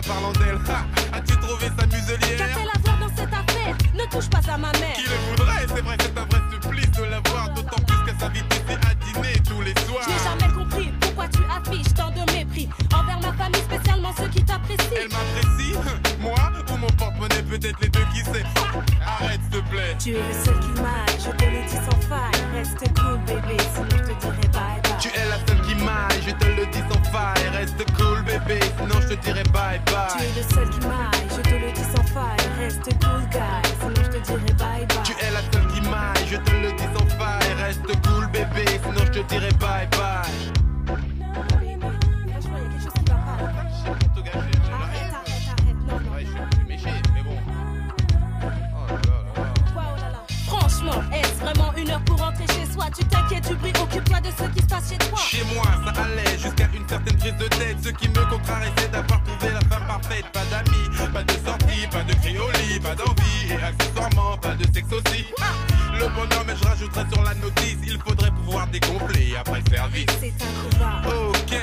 [0.00, 0.58] tiens, parlant d'elle.
[1.12, 3.76] As-tu trouvé sa muselière Qu'a-t-elle à voir dans cette affaire?
[3.94, 4.92] Ne touche pas à ma mère.
[4.94, 5.66] Qui le voudrait?
[5.74, 7.48] C'est vrai, c'est un vrai supplice de la voir.
[7.54, 10.02] D'autant plus qu'elle s'invite ici à dîner tous les soirs.
[10.04, 14.28] Je n'ai jamais compris pourquoi tu affiches tant de mépris envers ma famille, spécialement ceux
[14.28, 14.96] qui t'apprécient.
[14.96, 15.74] Elle m'apprécie?
[16.20, 16.34] Moi
[16.72, 17.42] ou mon porte-monnaie?
[17.48, 18.44] Peut-être les deux qui sait?
[19.06, 20.34] Arrête s'il te plaît Tu es
[21.28, 22.40] je te le dis sans faille.
[22.54, 24.98] Reste cool, bébé, sinon je te dirai bye bye.
[25.00, 28.58] Tu es la seule qui m'aille, je te le dis sans faille Reste cool bébé,
[28.76, 31.70] sinon je te dirai bye Tu bye es le seul qui m'aille, je te le
[31.72, 32.48] dis sans faille.
[32.58, 35.02] Reste cool, guy, sinon je te dirai bye bye.
[35.04, 38.64] Tu es la seule qui m'aille, je te le dis sans faille Reste cool bébé,
[38.82, 40.57] sinon je te dirai bye bye
[51.78, 54.66] une heure pour rentrer chez soi Tu t'inquiètes du bruit, occupe-toi de ce qui se
[54.66, 55.18] passe chez toi.
[55.18, 57.76] Chez moi, ça allait jusqu'à une certaine prise de tête.
[57.82, 60.24] Ce qui me contrarie, c'est d'avoir trouvé la femme parfaite.
[60.32, 63.50] Pas d'amis, pas de sortie, pas de cri au lit, pas d'envie.
[63.50, 65.26] Et accessoirement, pas de sexe aussi.
[65.40, 65.44] Ah,
[65.98, 67.78] le bonhomme, mais je rajouterai sur la notice.
[67.86, 70.06] Il faudrait pouvoir dégonfler après le service.
[70.20, 71.08] C'est un.
[71.08, 71.54] Ok,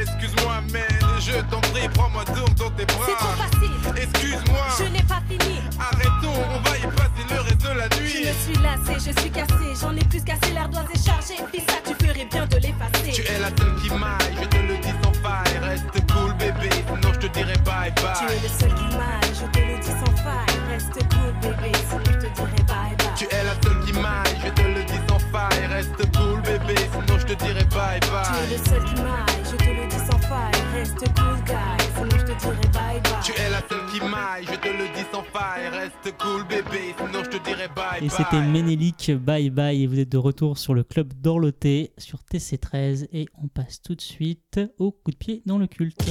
[0.00, 0.86] excuse-moi, mais
[1.20, 3.06] je t'en prie, prends-moi donc dans tes bras.
[3.06, 4.02] C'est trop facile.
[4.02, 4.66] Excuse-moi.
[4.78, 5.60] Je n'ai pas fini.
[5.78, 9.30] Arrêtons, on va y passer le reste de la Je me suis lassée, je suis
[9.30, 11.42] cassée, j'en ai plus cassé, l'ardoise est chargée.
[11.52, 13.12] Puis ça, tu ferais bien de l'effacer.
[13.12, 15.58] Tu es la seule qui m'aille, je te le dis sans faille.
[15.62, 18.36] Reste cool, bébé, sinon je te dirai bye Tu bye.
[18.36, 20.56] es le seul qui m'aille, je te le dis sans faille.
[20.70, 23.14] Reste cool, bébé, sinon je te dirai bye bye.
[23.16, 25.66] Tu es la seule qui m'aille, je te le dis sans faille.
[25.66, 28.50] Reste cool, bébé, sinon je te dirai bye Tu es bye.
[28.50, 30.62] le seul qui m'aille, je te le dis sans faille.
[30.74, 33.22] Reste cool, guy, sinon je te dirai bye bye.
[33.22, 35.68] Tu es la seule qui m'aille, je te le dis sans faille.
[35.68, 39.98] Reste cool, bébé, sinon je te dirai bye Et c'était Ménélique, bye bye, et vous
[39.98, 44.60] êtes de retour sur le club d'Orloté sur TC13 et on passe tout de suite
[44.78, 46.02] au coup de pied dans le culte.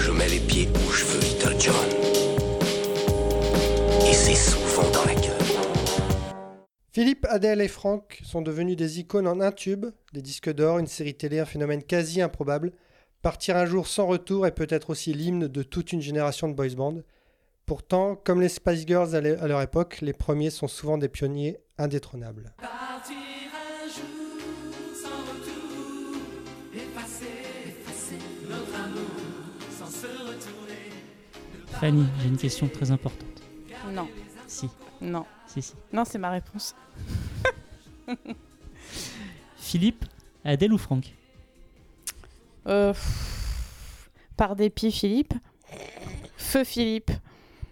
[0.00, 1.74] Je mets les pieds où je veux, Little John.
[4.06, 5.32] Et c'est souvent dans la gueule.
[6.92, 10.86] Philippe, Adèle et Franck sont devenus des icônes en un tube, des disques d'or, une
[10.86, 12.72] série télé, un phénomène quasi improbable.
[13.22, 16.74] Partir un jour sans retour est peut-être aussi l'hymne de toute une génération de boys
[16.76, 16.98] band.
[17.76, 21.08] Pourtant, comme les Spice Girls à le- à leur époque, les premiers sont souvent des
[21.08, 22.52] pionniers indétrônables.
[22.58, 26.20] Partir un jour sans retour,
[26.74, 27.24] effacer,
[27.66, 29.08] effacer notre amour
[29.70, 30.90] sans se retourner.
[31.80, 33.42] Fanny, j'ai une question très importante.
[33.90, 34.06] Non.
[34.46, 34.68] Si.
[35.00, 35.24] Non.
[35.46, 35.72] Si, si.
[35.94, 36.74] Non, c'est ma réponse.
[39.56, 40.04] Philippe,
[40.44, 41.14] Adèle ou Franck?
[42.66, 42.92] Euh,
[44.36, 45.32] par dépit, Philippe.
[46.36, 47.10] Feu Philippe.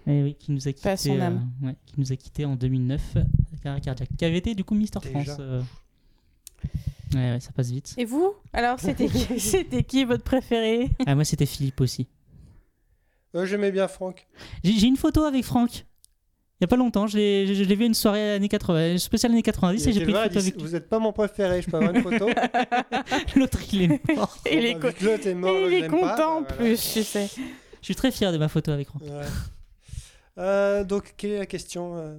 [0.07, 1.51] Eh oui, qui nous a quitté, son âme.
[1.63, 3.23] ouais, qui nous a quitté en 2009, euh,
[3.65, 4.09] arrêt cardiaque.
[4.17, 5.21] Qui avait été du coup Mister Déjà.
[5.35, 5.37] France.
[5.41, 5.63] euh.
[7.15, 7.95] Ouais, ouais, ça passe vite.
[7.99, 8.35] Et vous?
[8.53, 10.91] Alors, c'était qui, c'était qui votre préféré?
[11.07, 12.07] Ah, moi, c'était Philippe aussi.
[13.35, 14.27] Euh, J'aimais bien Franck.
[14.65, 15.87] J'ai j'ai une photo avec Franck.
[16.61, 18.49] Il y a pas longtemps, je l'ai je- je l'ai vu à une soirée années
[18.49, 20.63] 80, spéciale années 90 Il et j'ai pris une photo avec lui.
[20.63, 22.29] Vous n'êtes pas mon préféré, je peux avoir une photo
[23.37, 24.37] L'autre, il est mort.
[24.53, 26.71] Il est, Bah, co- est mort, il est je content en bah, voilà.
[26.75, 27.29] plus, tu sais.
[27.81, 29.03] Je suis très fier de ma photo avec Franck.
[29.03, 29.25] Ouais.
[30.39, 32.17] Euh, donc, quelle est la question euh,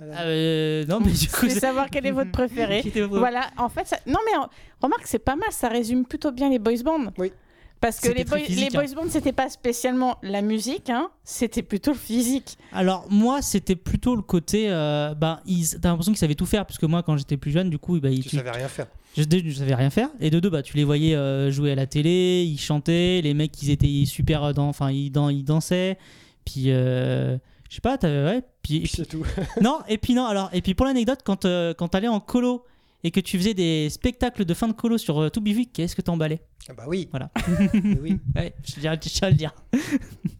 [0.00, 2.82] Alain Ah, euh, non, mais du coup, Je veux savoir quel est votre préféré.
[3.10, 4.32] Voilà, en fait, ça- non mais
[4.80, 7.12] remarque, c'est pas mal, ça résume plutôt bien les boys bands.
[7.18, 7.32] Oui.
[7.78, 8.84] Parce que les, très boy- physique, les hein.
[8.84, 12.56] boys bands, c'était pas spécialement la musique, hein, c'était plutôt le physique.
[12.72, 16.64] Alors moi c'était plutôt le côté, euh, bah, ils- t'as l'impression qu'ils savaient tout faire
[16.64, 18.86] parce que moi quand j'étais plus jeune du coup bah, ils, Tu savais rien faire.
[19.14, 21.74] Je, je savais rien faire et de deux bah tu les voyais euh, jouer à
[21.74, 25.98] la télé, ils chantaient, les mecs ils étaient super dans, enfin ils, dan- ils dansaient,
[26.46, 27.36] puis euh,
[27.68, 29.26] je sais pas, t'avais ouais, puis, et puis- C'est tout.
[29.60, 32.64] non et puis non alors et puis pour l'anecdote quand euh, quand t'allais en colo
[33.04, 35.94] et que tu faisais des spectacles de fin de colo sur euh, tout Bivuc, qu'est-ce
[35.94, 36.40] que t'emballais?
[36.68, 37.08] Ah bah oui.
[37.10, 37.30] Voilà.
[37.74, 38.18] Mais oui.
[38.34, 39.54] ouais, je dirais, je tiens à le dire.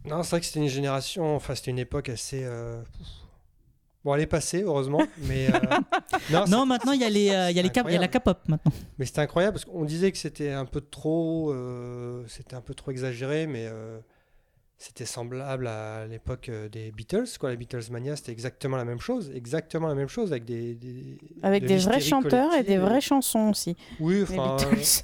[0.05, 2.41] Non, c'est vrai que c'était une génération, enfin c'était une époque assez.
[2.43, 2.81] euh,
[4.03, 5.47] Bon, elle est passée, heureusement, mais.
[5.53, 5.59] euh,
[6.31, 7.99] Non, c'est- maintenant il y a les, euh, il y a les cap, y a
[7.99, 8.07] la.
[8.07, 8.71] K-pop maintenant.
[8.97, 12.73] Mais c'était incroyable parce qu'on disait que c'était un peu trop, euh, c'était un peu
[12.73, 13.65] trop exagéré, mais
[14.77, 17.49] c'était semblable à l'époque euh, des Beatles, quoi.
[17.49, 21.17] La Beatles Mania, c'était exactement la même chose, exactement la même chose avec des, des-
[21.41, 23.75] Avec de des vrais chanteurs et des vraies chansons aussi.
[23.99, 25.03] Oui, Les enfin, Beatles.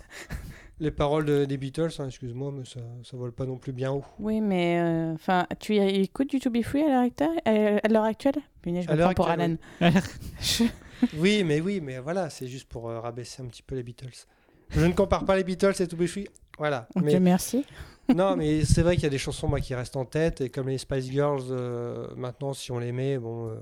[0.79, 3.91] les paroles de- des Beatles, hein, excuse-moi, mais ça, ça vole pas non plus bien
[3.91, 4.03] haut.
[4.19, 8.03] Oui, mais euh, enfin, tu écoutes du To Be Free à l'heure actuelle, à l'heure
[8.03, 8.35] actuelle?
[8.61, 9.55] Punaise, je me prends pour Alan.
[11.17, 14.25] Oui, mais oui, mais voilà, c'est juste pour euh, rabaisser un petit peu les Beatles.
[14.69, 16.27] Je ne compare pas les Beatles et To Be Free.
[16.57, 16.87] Voilà.
[16.95, 17.19] Ok, mais...
[17.19, 17.65] merci.
[18.15, 20.49] non, mais c'est vrai qu'il y a des chansons moi, qui restent en tête, et
[20.49, 23.55] comme les Spice Girls, euh, maintenant, si on les met, bon, euh,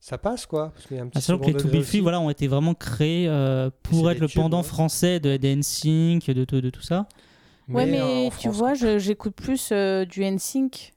[0.00, 0.70] ça passe, quoi.
[0.74, 2.30] Parce qu'il y a un petit Ah, sachant que les To Be Free voilà, ont
[2.30, 4.66] été vraiment créés euh, pour être le tubes, pendant ouais.
[4.66, 7.06] français de des NSYNC, de, tout- de tout ça.
[7.68, 10.92] Ouais, mais, euh, en tu France, vois, j'écoute plus euh, du NSYNC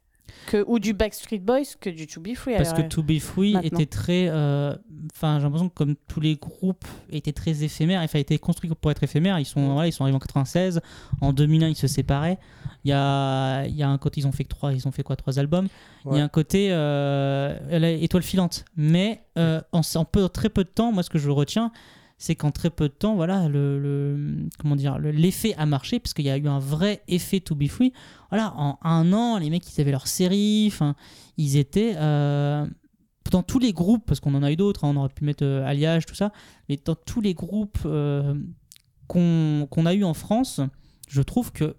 [0.47, 2.53] que, ou du Backstreet Boys que du To Be Free.
[2.55, 3.67] à Parce que To Be Free maintenant.
[3.67, 4.27] était très.
[4.29, 4.75] euh,
[5.15, 8.91] Enfin, j'ai l'impression que comme tous les groupes étaient très éphémères, enfin, étaient construits pour
[8.91, 9.39] être éphémères.
[9.39, 10.81] Ils sont, voilà, ils sont arrivés en 96.
[11.21, 12.37] En 2001, ils se séparaient.
[12.83, 14.91] Il y a, il y a un côté, ils ont fait que trois, ils ont
[14.91, 15.67] fait quoi, trois albums.
[16.11, 18.65] Il y a un côté euh, étoile filante.
[18.75, 21.71] Mais euh, en, en peu, très peu de temps, moi, ce que je retiens,
[22.17, 26.13] c'est qu'en très peu de temps, voilà, le, comment dire, le- l'effet a marché parce
[26.13, 27.91] qu'il y a eu un vrai effet To Be Free.
[28.29, 30.71] Voilà, en un an, les mecs, ils avaient leur série,
[31.37, 32.65] ils étaient euh,
[33.31, 35.43] dans tous les groupes, parce qu'on en a eu d'autres, hein, on aurait pu mettre
[35.43, 36.31] euh, Alliage, tout ça,
[36.69, 38.33] mais dans tous les groupes euh,
[39.07, 40.61] qu'on a eu en France,
[41.07, 41.75] je trouve que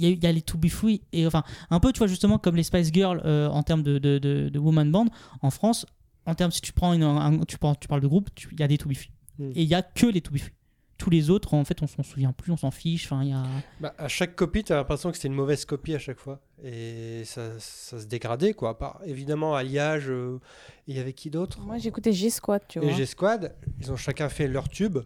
[0.00, 2.54] il y, a les To Be Free et enfin un peu tu vois justement comme
[2.54, 5.06] les Spice Girls euh, en termes de, de, woman band
[5.42, 5.86] en France
[6.24, 8.68] en termes si tu prends une, un- tu, tu parles de groupe il y a
[8.68, 9.50] des To Be Free Mm.
[9.54, 10.52] et il y a que les To Be Free
[10.98, 13.32] tous les autres en fait on s'en souvient plus on s'en fiche enfin il y
[13.32, 13.44] a
[13.80, 16.40] Bah, à chaque copie, tu as l'impression que c'était une mauvaise copie à chaque fois.
[16.64, 18.76] Et ça, ça se dégradait, quoi.
[19.06, 20.40] Évidemment, Alliage, euh,
[20.88, 21.60] il y avait qui d'autre?
[21.60, 22.90] Moi, j'écoutais G-Squad, tu vois.
[22.90, 24.98] Et G-Squad, ils ont chacun fait leur tube.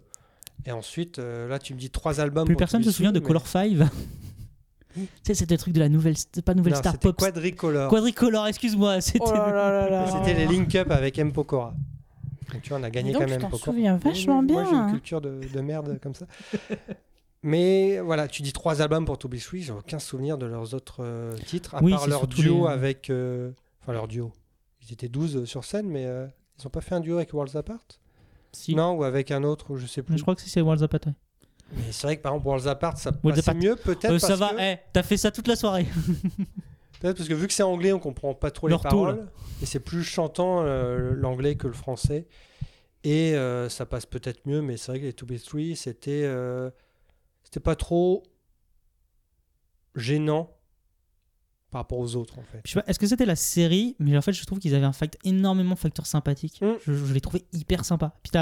[0.64, 2.46] Et ensuite, euh, là, tu me dis trois albums.
[2.46, 3.76] plus personne Be se souvient de Color 5
[4.94, 7.88] tu sais c'était le truc de la nouvelle pas nouvelle Non, star c'était pop Quadricolor.
[7.88, 11.32] Quadricolor excuse-moi c'était Oh les Link Up avec M.
[11.32, 11.74] Pokora.
[12.52, 13.72] Donc, tu vois, on a gagné donc, quand même t'en Pokora.
[13.72, 14.84] souviens vachement oui, Moi, j'ai bien.
[14.86, 16.26] une culture de, de merde comme ça.
[17.42, 20.74] Mais voilà, tu dis trois albums pour To Be Free, j'ai aucun souvenir de leurs
[20.74, 23.10] autres euh, titres, à Oui, part leur duo les- avec.
[23.10, 23.50] euh,
[23.82, 24.32] Enfin, leur duo.
[24.86, 26.26] Ils étaient 12 sur scène, mais euh,
[26.60, 27.80] ils ont pas fait un duo avec Worlds Apart?
[28.52, 28.74] Si.
[28.76, 30.16] Non, ou avec un autre, je sais plus.
[30.18, 31.12] je crois que c'est Worlds Apart ouais.
[31.74, 33.62] Mais c'est vrai que par exemple, Worlds Apart, ça Worlds passait Apart.
[33.62, 34.12] mieux, peut-être.
[34.12, 35.86] Euh, ça va que- eh, t'as fait ça toute la soirée
[37.02, 39.28] Peut-être parce que vu que c'est anglais, on comprend pas trop Leur les paroles.
[39.60, 42.26] Et c'est plus chantant euh, l'anglais que le français.
[43.04, 46.22] Et euh, ça passe peut-être mieux, mais c'est vrai que les To Be Three, c'était
[46.24, 46.70] euh,
[47.42, 48.22] c'était pas trop
[49.94, 50.50] gênant
[51.70, 52.60] par rapport aux autres en fait.
[52.64, 54.84] Je sais pas, est-ce que c'était la série Mais en fait, je trouve qu'ils avaient
[54.86, 56.60] un fact énormément de facteurs sympathiques.
[56.60, 56.74] Mm.
[56.86, 58.18] Je, je les trouvais hyper sympas.
[58.22, 58.32] Puis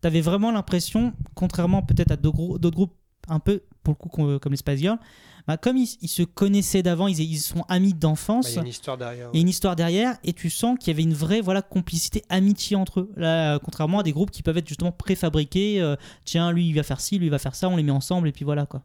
[0.00, 2.94] t'avais vraiment l'impression, contrairement peut-être à d'autres grou- d'autres groupes
[3.28, 4.98] un peu, pour le coup, com- comme les Spice Girls,
[5.46, 8.50] bah, comme ils, ils se connaissaient d'avant, ils, ils sont amis Bah, d'enfance.
[8.52, 9.30] Il y a une histoire derrière.
[9.32, 11.62] Il y a une histoire derrière et tu sens qu'il y avait une vraie voilà
[11.62, 13.12] complicité, amitié entre eux.
[13.16, 15.80] Là, euh, contrairement à des groupes qui peuvent être justement préfabriqués.
[15.80, 17.92] euh, tiens, lui il va faire ci, lui il va faire ça, on les met
[17.92, 18.82] ensemble et puis voilà quoi.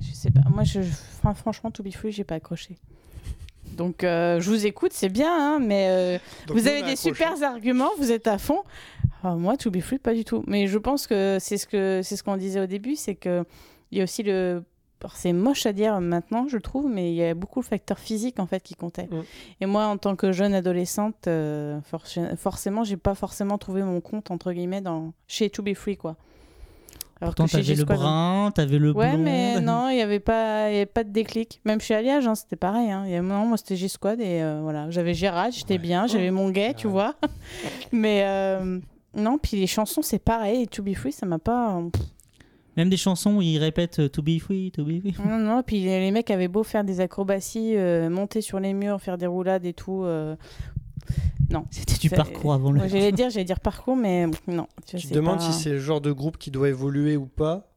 [0.00, 0.42] Je sais pas.
[0.50, 2.76] Moi, je, fran- franchement, To Be Free, j'ai pas accroché.
[3.76, 7.88] Donc, euh, je vous écoute, c'est bien, hein, mais euh, vous avez des super arguments,
[7.98, 8.62] vous êtes à fond.
[9.24, 10.44] Ah, moi, To Be Free, pas du tout.
[10.46, 13.44] Mais je pense que c'est ce que c'est ce qu'on disait au début, c'est que
[13.90, 14.62] il y a aussi le
[15.14, 18.38] c'est moche à dire maintenant, je trouve, mais il y a beaucoup le facteur physique
[18.40, 19.08] en fait qui comptait.
[19.10, 19.22] Mm.
[19.60, 24.00] Et moi, en tant que jeune adolescente, euh, forc- forcément, j'ai pas forcément trouvé mon
[24.00, 26.16] compte entre guillemets dans chez To Be Free quoi.
[27.20, 29.22] Alors Pourtant t'avais le brun, t'avais le Ouais, blond.
[29.22, 31.60] mais non, il n'y avait, pas- il y avait pas de déclic.
[31.64, 32.90] Même chez Alliage, hein, c'était pareil.
[32.90, 33.04] Hein.
[33.04, 34.90] A- non, moi, c'était G-Squad et euh, voilà.
[34.90, 37.14] J'avais Gérard, j'étais bien, j'avais mon gay, tu vois.
[37.92, 38.78] mais euh,
[39.14, 40.64] non, puis les chansons, c'est pareil.
[40.64, 41.80] Et To Be Free, ça m'a pas.
[42.76, 45.14] Même des chansons où ils répètent euh, To be free, to be free.
[45.26, 48.74] Non, non, puis les les mecs avaient beau faire des acrobaties, euh, monter sur les
[48.74, 50.02] murs, faire des roulades et tout.
[50.04, 50.36] euh,
[51.50, 51.64] Non.
[51.70, 52.80] C'était du parcours avant le.
[52.80, 54.66] Ouais, J'allais dire, j'allais dire parcours, mais non.
[54.86, 55.52] Tu te demandes pas.
[55.52, 57.72] si c'est le genre de groupe qui doit évoluer ou pas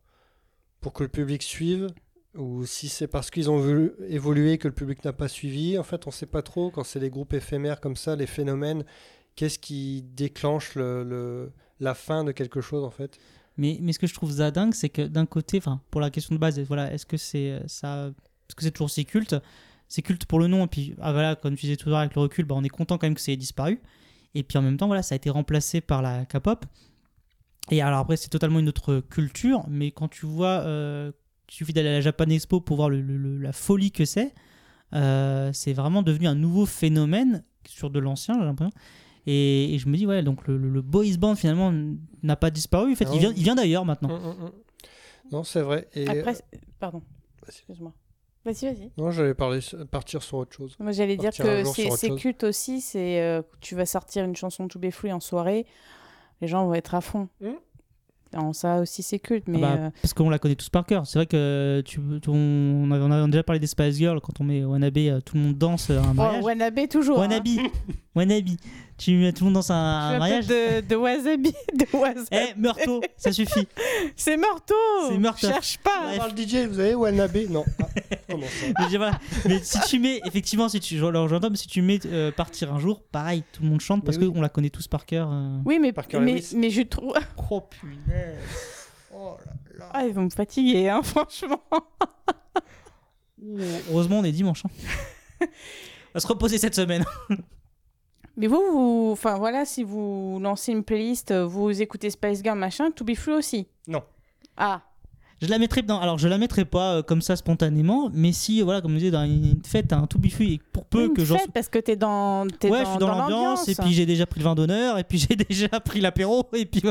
[0.82, 1.88] pour que le public suive
[2.36, 5.78] ou si c'est parce qu'ils ont voulu évoluer que le public n'a pas suivi.
[5.78, 8.28] En fait, on ne sait pas trop quand c'est des groupes éphémères comme ça, les
[8.28, 8.84] phénomènes,
[9.36, 13.18] qu'est-ce qui déclenche le, le- la fin de quelque chose en fait?
[13.60, 16.39] Mais, ce que je trouve ça dingue, c'est que d'un côté, pour la question de
[16.39, 19.36] base, voilà, est-ce que c'est euh, ça, est-ce que c'est toujours si culte?
[19.89, 21.99] C'est culte pour le nom, et puis ah, voilà, comme tu disais tout à l'heure
[21.99, 23.82] avec le recul, bah, on est content quand même que ça ait disparu.
[24.34, 26.66] Et puis en même temps, voilà, ça a été remplacé par la K-pop.
[27.70, 31.12] Et alors après, c'est totalement une autre culture, mais quand tu vois, euh,
[31.49, 34.34] il suffit d'aller à la Japan Expo pour voir la folie que c'est.
[34.93, 38.72] euh, c'est vraiment devenu un nouveau phénomène sur de l'ancien, j'ai l'impression.
[39.32, 41.71] Et, et je me dis, ouais, donc le, le- le boys band finalement
[42.23, 42.93] n'a pas disparu.
[42.93, 43.13] En fait, Non.
[43.13, 44.09] il vient, il vient d'ailleurs maintenant.
[44.09, 44.51] Mm, mm, mm.
[45.32, 45.88] Non, c'est vrai.
[45.93, 46.07] Et...
[46.07, 46.34] Après,
[46.80, 47.03] pardon.
[47.47, 47.93] Excuse-moi.
[48.45, 48.91] Vas-y, vas-y.
[48.97, 49.59] Non, j'allais parler,
[49.91, 50.75] partir sur autre chose.
[50.80, 52.82] Moi, j'allais dire que c'est culte aussi.
[52.82, 55.65] C'est euh, tu vas sortir une chanson de To Be Free en soirée,
[56.41, 57.27] les gens vont être à fond.
[58.32, 59.59] Alors, ça aussi, c'est culte, mais.
[59.59, 61.05] Bah, euh, Parce qu'on la connaît tous par cœur.
[61.07, 64.21] C'est vrai que tu, tu- on, a, on a déjà parlé des Spice Girls.
[64.21, 66.43] Quand on met Wannabe, euh, tout le monde danse à un Oh, mariage.
[66.43, 67.21] Wannabe, toujours.
[67.23, 67.27] hein.
[68.20, 68.49] Wannabe.
[68.97, 70.47] Tu mets tout le monde danse à un, mariage.
[70.47, 71.53] de, de wasabi.
[71.74, 72.28] De wasabi.
[72.32, 73.65] Eh, Meurto, ça suffit.
[74.17, 74.76] C'est Meurto
[75.07, 75.47] C'est Meurto.
[75.47, 77.63] Cherche pas Alors, le DJ, vous avez Wannabe Non.
[77.82, 77.86] Ah,
[78.30, 79.20] comment ça Mais, voilà.
[79.45, 82.74] Mais si tu mets, effectivement, si tu, alors j'entends, mais si tu mets euh, Partir
[82.74, 84.34] un jour, pareil, tout le monde chante parce Mais oui.
[84.34, 85.30] qu'on la connaît tous par cœur.
[85.32, 85.59] euh.
[85.65, 86.53] Oui, mais, Parker mais, Lewis.
[86.57, 87.13] mais je trouve.
[87.51, 88.38] Oh punaise.
[89.93, 91.61] Ah, ils vont me fatiguer, hein, franchement.
[93.89, 94.63] Heureusement, on est dimanche.
[94.65, 94.70] hein.
[95.41, 95.45] On
[96.15, 97.05] va se reposer cette semaine.
[98.40, 102.58] Mais vous, vous, enfin voilà, si vous lancez une playlist, euh, vous écoutez Spice Girl
[102.58, 103.68] machin, To Be Free aussi.
[103.86, 104.02] Non.
[104.56, 104.82] Ah,
[105.42, 106.00] Je la mettrai dans.
[106.00, 109.12] Alors, je la mettrai pas euh, comme ça spontanément, mais si, voilà, comme je disais,
[109.12, 111.80] dans une fête, un tout bifui, et pour peu une que j'en fête, parce que
[111.80, 114.46] t'es dans, t'es Ouais, dans, je suis dans, l'ambiance, et puis j'ai déjà pris le
[114.46, 116.82] vin d'honneur, et puis j'ai déjà pris l'apéro, et puis.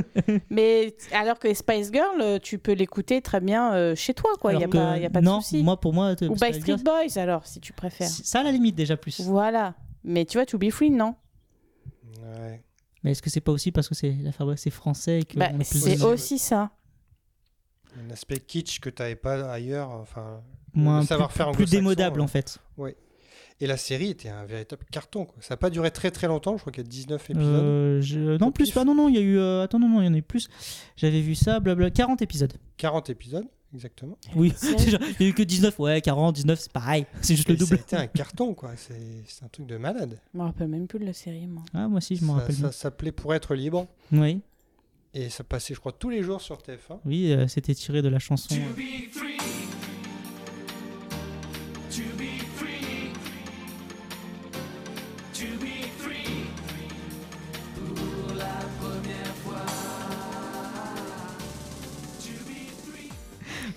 [0.50, 4.54] Mais alors que Spice Girls, euh, tu peux l'écouter très bien euh, chez toi, quoi.
[4.54, 5.62] Il n'y a, que pas- y a pas de non, souci.
[5.62, 8.08] moi, pour moi, Ou Backstreet Boys, alors, si tu préfères.
[8.08, 9.20] Ça, à la limite, déjà plus.
[9.20, 9.74] Voilà.
[10.06, 11.14] Mais tu vois, To Be Free, non.
[12.22, 12.62] Ouais.
[13.02, 15.38] Mais est-ce que c'est pas aussi parce que c'est la fabrique c'est français et que
[15.38, 16.70] Bah, c'est aussi ça.
[17.98, 19.90] Un aspect kitsch que tu n'avais pas ailleurs.
[19.90, 20.42] Enfin,
[20.74, 22.24] Moins- le savoir-faire plus- démodable, ouais.
[22.24, 22.58] en fait.
[22.76, 22.92] Oui.
[23.60, 25.24] Et la série était un véritable carton.
[25.24, 25.36] Quoi.
[25.40, 26.56] Ça n'a pas duré très très longtemps.
[26.56, 27.44] Je crois qu'il y a 19 épisodes.
[27.54, 29.38] Euh, je- Non, plus, ah, non, non, il y a eu.
[29.38, 30.48] euh, Attends, non, non, il y en a eu plus.
[30.96, 31.90] J'avais vu ça, blabla.
[31.90, 32.52] 40 épisodes.
[32.76, 34.16] 40 épisodes, exactement.
[34.34, 34.52] Oui,
[35.18, 37.06] il y a eu que 19, ouais, 40, 19, c'est pareil.
[37.22, 37.74] C'est juste le double.
[37.76, 38.72] Été un carton, quoi.
[38.76, 38.94] C'est
[39.26, 40.18] c'est un truc de malade.
[40.32, 41.62] Je me rappelle même plus de la série, moi.
[41.74, 42.54] Ah, moi aussi, je m'en rappelle.
[42.56, 43.86] Ça s'appelait Pour être libre.
[44.12, 44.40] Oui,
[45.14, 46.98] Et ça passait, je crois, tous les jours sur TF1.
[47.04, 48.54] oui euh, c'était tiré de la chanson.
[48.54, 48.58] euh,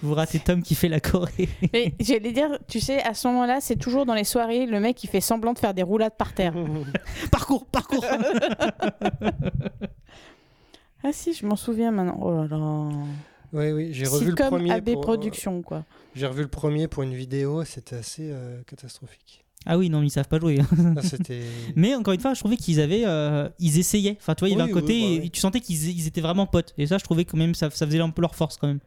[0.01, 1.49] Vous ratez Tom qui fait la Corée.
[1.73, 4.95] Mais j'allais dire, tu sais, à ce moment-là, c'est toujours dans les soirées, le mec
[4.95, 6.53] qui fait semblant de faire des roulades par terre.
[7.31, 8.05] parcours, parcours
[11.03, 12.17] Ah si, je m'en souviens maintenant.
[12.21, 12.89] Oh là là.
[13.53, 14.71] Oui, oui, j'ai revu le Sitcom premier.
[14.71, 15.85] AB pour- Productions, quoi.
[16.15, 17.63] J'ai revu le premier pour une vidéo.
[17.63, 19.43] C'était assez euh, catastrophique.
[19.65, 20.59] Ah oui, non, mais ils savent pas jouer.
[20.97, 21.41] Ah, c'était-
[21.75, 24.17] mais encore une fois, je trouvais qu'ils avaient, euh, ils essayaient.
[24.19, 25.27] Enfin, tu vois, il y avait Oui, un oui, côté, bah oui.
[25.27, 26.73] et tu sentais qu'ils ils étaient vraiment potes.
[26.77, 28.79] Et ça, je trouvais quand même, ça, ça faisait un peu leur force quand même.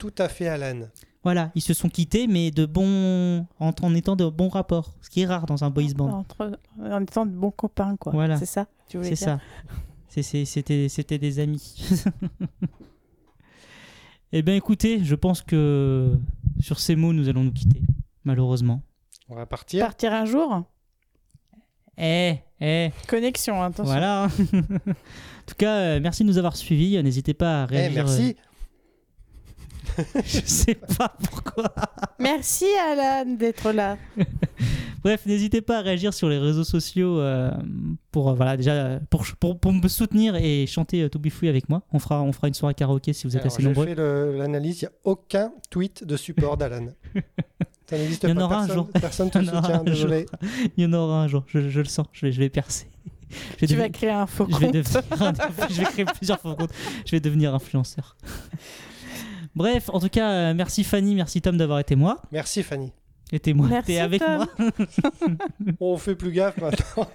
[0.00, 0.86] Tout à fait, Alan.
[1.22, 5.10] Voilà, ils se sont quittés, mais de bons, en, en étant de bons rapports, ce
[5.10, 6.10] qui est rare dans un boys band.
[6.10, 8.12] Entre, en étant de bons copains, quoi.
[8.12, 8.38] Voilà.
[8.38, 9.40] C'est ça tu voulais C'est dire ça.
[10.08, 11.76] C'est- c'est- C'était c'était des amis.
[14.32, 16.12] eh bien, écoutez, je pense que
[16.60, 17.82] sur ces mots, nous allons nous quitter,
[18.24, 18.82] malheureusement.
[19.28, 19.84] On va partir.
[19.84, 20.62] Partir un jour
[21.98, 22.90] Eh, eh.
[23.08, 23.84] Connexion, attention.
[23.92, 24.28] Voilà.
[24.54, 27.00] en tout cas, euh, merci de nous avoir suivis.
[27.02, 28.04] N'hésitez pas à Eh, réagir.
[28.04, 28.36] merci.
[28.38, 28.42] euh,
[30.24, 31.72] Je sais pas pourquoi.
[32.18, 33.96] Merci Alan d'être là.
[35.02, 37.50] Bref, n'hésitez pas à réagir sur les réseaux sociaux euh,
[38.12, 41.48] pour euh, voilà déjà pour, pour, pour me soutenir et chanter euh, To Be Free
[41.48, 41.82] avec moi.
[41.92, 43.86] On fera on fera une soirée karaoké si vous êtes Alors, assez J'ai nombreux.
[43.86, 44.82] fait le- l'analyse.
[44.82, 46.88] Il n'y a aucun tweet de support d'Alan.
[47.88, 48.40] Ça n'existe Il y pas.
[48.40, 48.88] en aura un personne, jour.
[49.00, 49.80] Personne te Il y en aura soutient.
[49.80, 50.18] un Désolé.
[50.20, 50.50] jour.
[50.76, 51.44] Il y en aura un jour.
[51.48, 52.06] Je, je le sens.
[52.12, 52.86] Je vais, je vais percer.
[53.56, 54.74] Je vais Tu vas créer un faux je vais compte.
[54.74, 56.70] devenir- je vais créer plusieurs faux comptes.
[57.06, 58.16] Je vais devenir influenceur.
[59.54, 62.20] Bref, en tout cas, euh, merci Fanny, merci Tom d'avoir été moi.
[62.32, 62.92] Merci Fanny.
[63.32, 64.44] Et moi, Merci, t'es avec Tom.
[64.58, 64.70] moi.
[65.80, 67.08] On fait plus gaffe maintenant.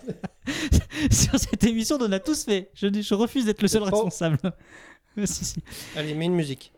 [1.11, 2.69] Sur cette émission, on a tous fait.
[2.73, 3.87] Je, je refuse d'être le seul faux.
[4.03, 4.37] responsable.
[5.23, 5.63] Si, si.
[5.95, 6.73] Allez, mets une musique.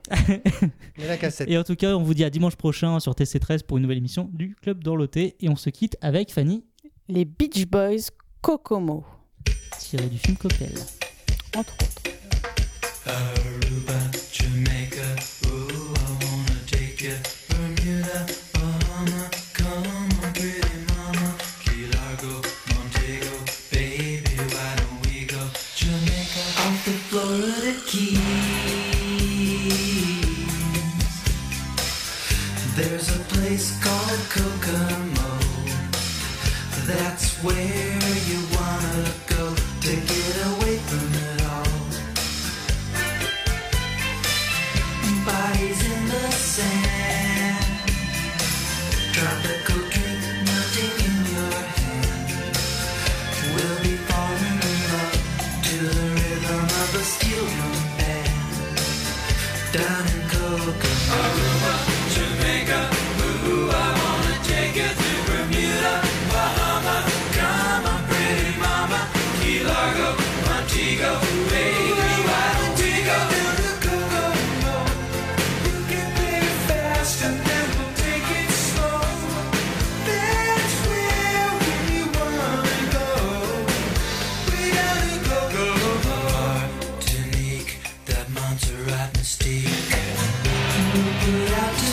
[0.96, 1.50] mets la cassette.
[1.50, 3.98] Et en tout cas, on vous dit à dimanche prochain sur TC13 pour une nouvelle
[3.98, 5.36] émission du Club d'Orloté.
[5.40, 6.64] Et on se quitte avec Fanny,
[7.10, 9.04] Les Beach Boys Kokomo.
[9.80, 10.72] tirée du film Cocktail.
[11.56, 12.04] Entre autres.
[13.08, 13.47] Aruba,
[91.46, 91.87] out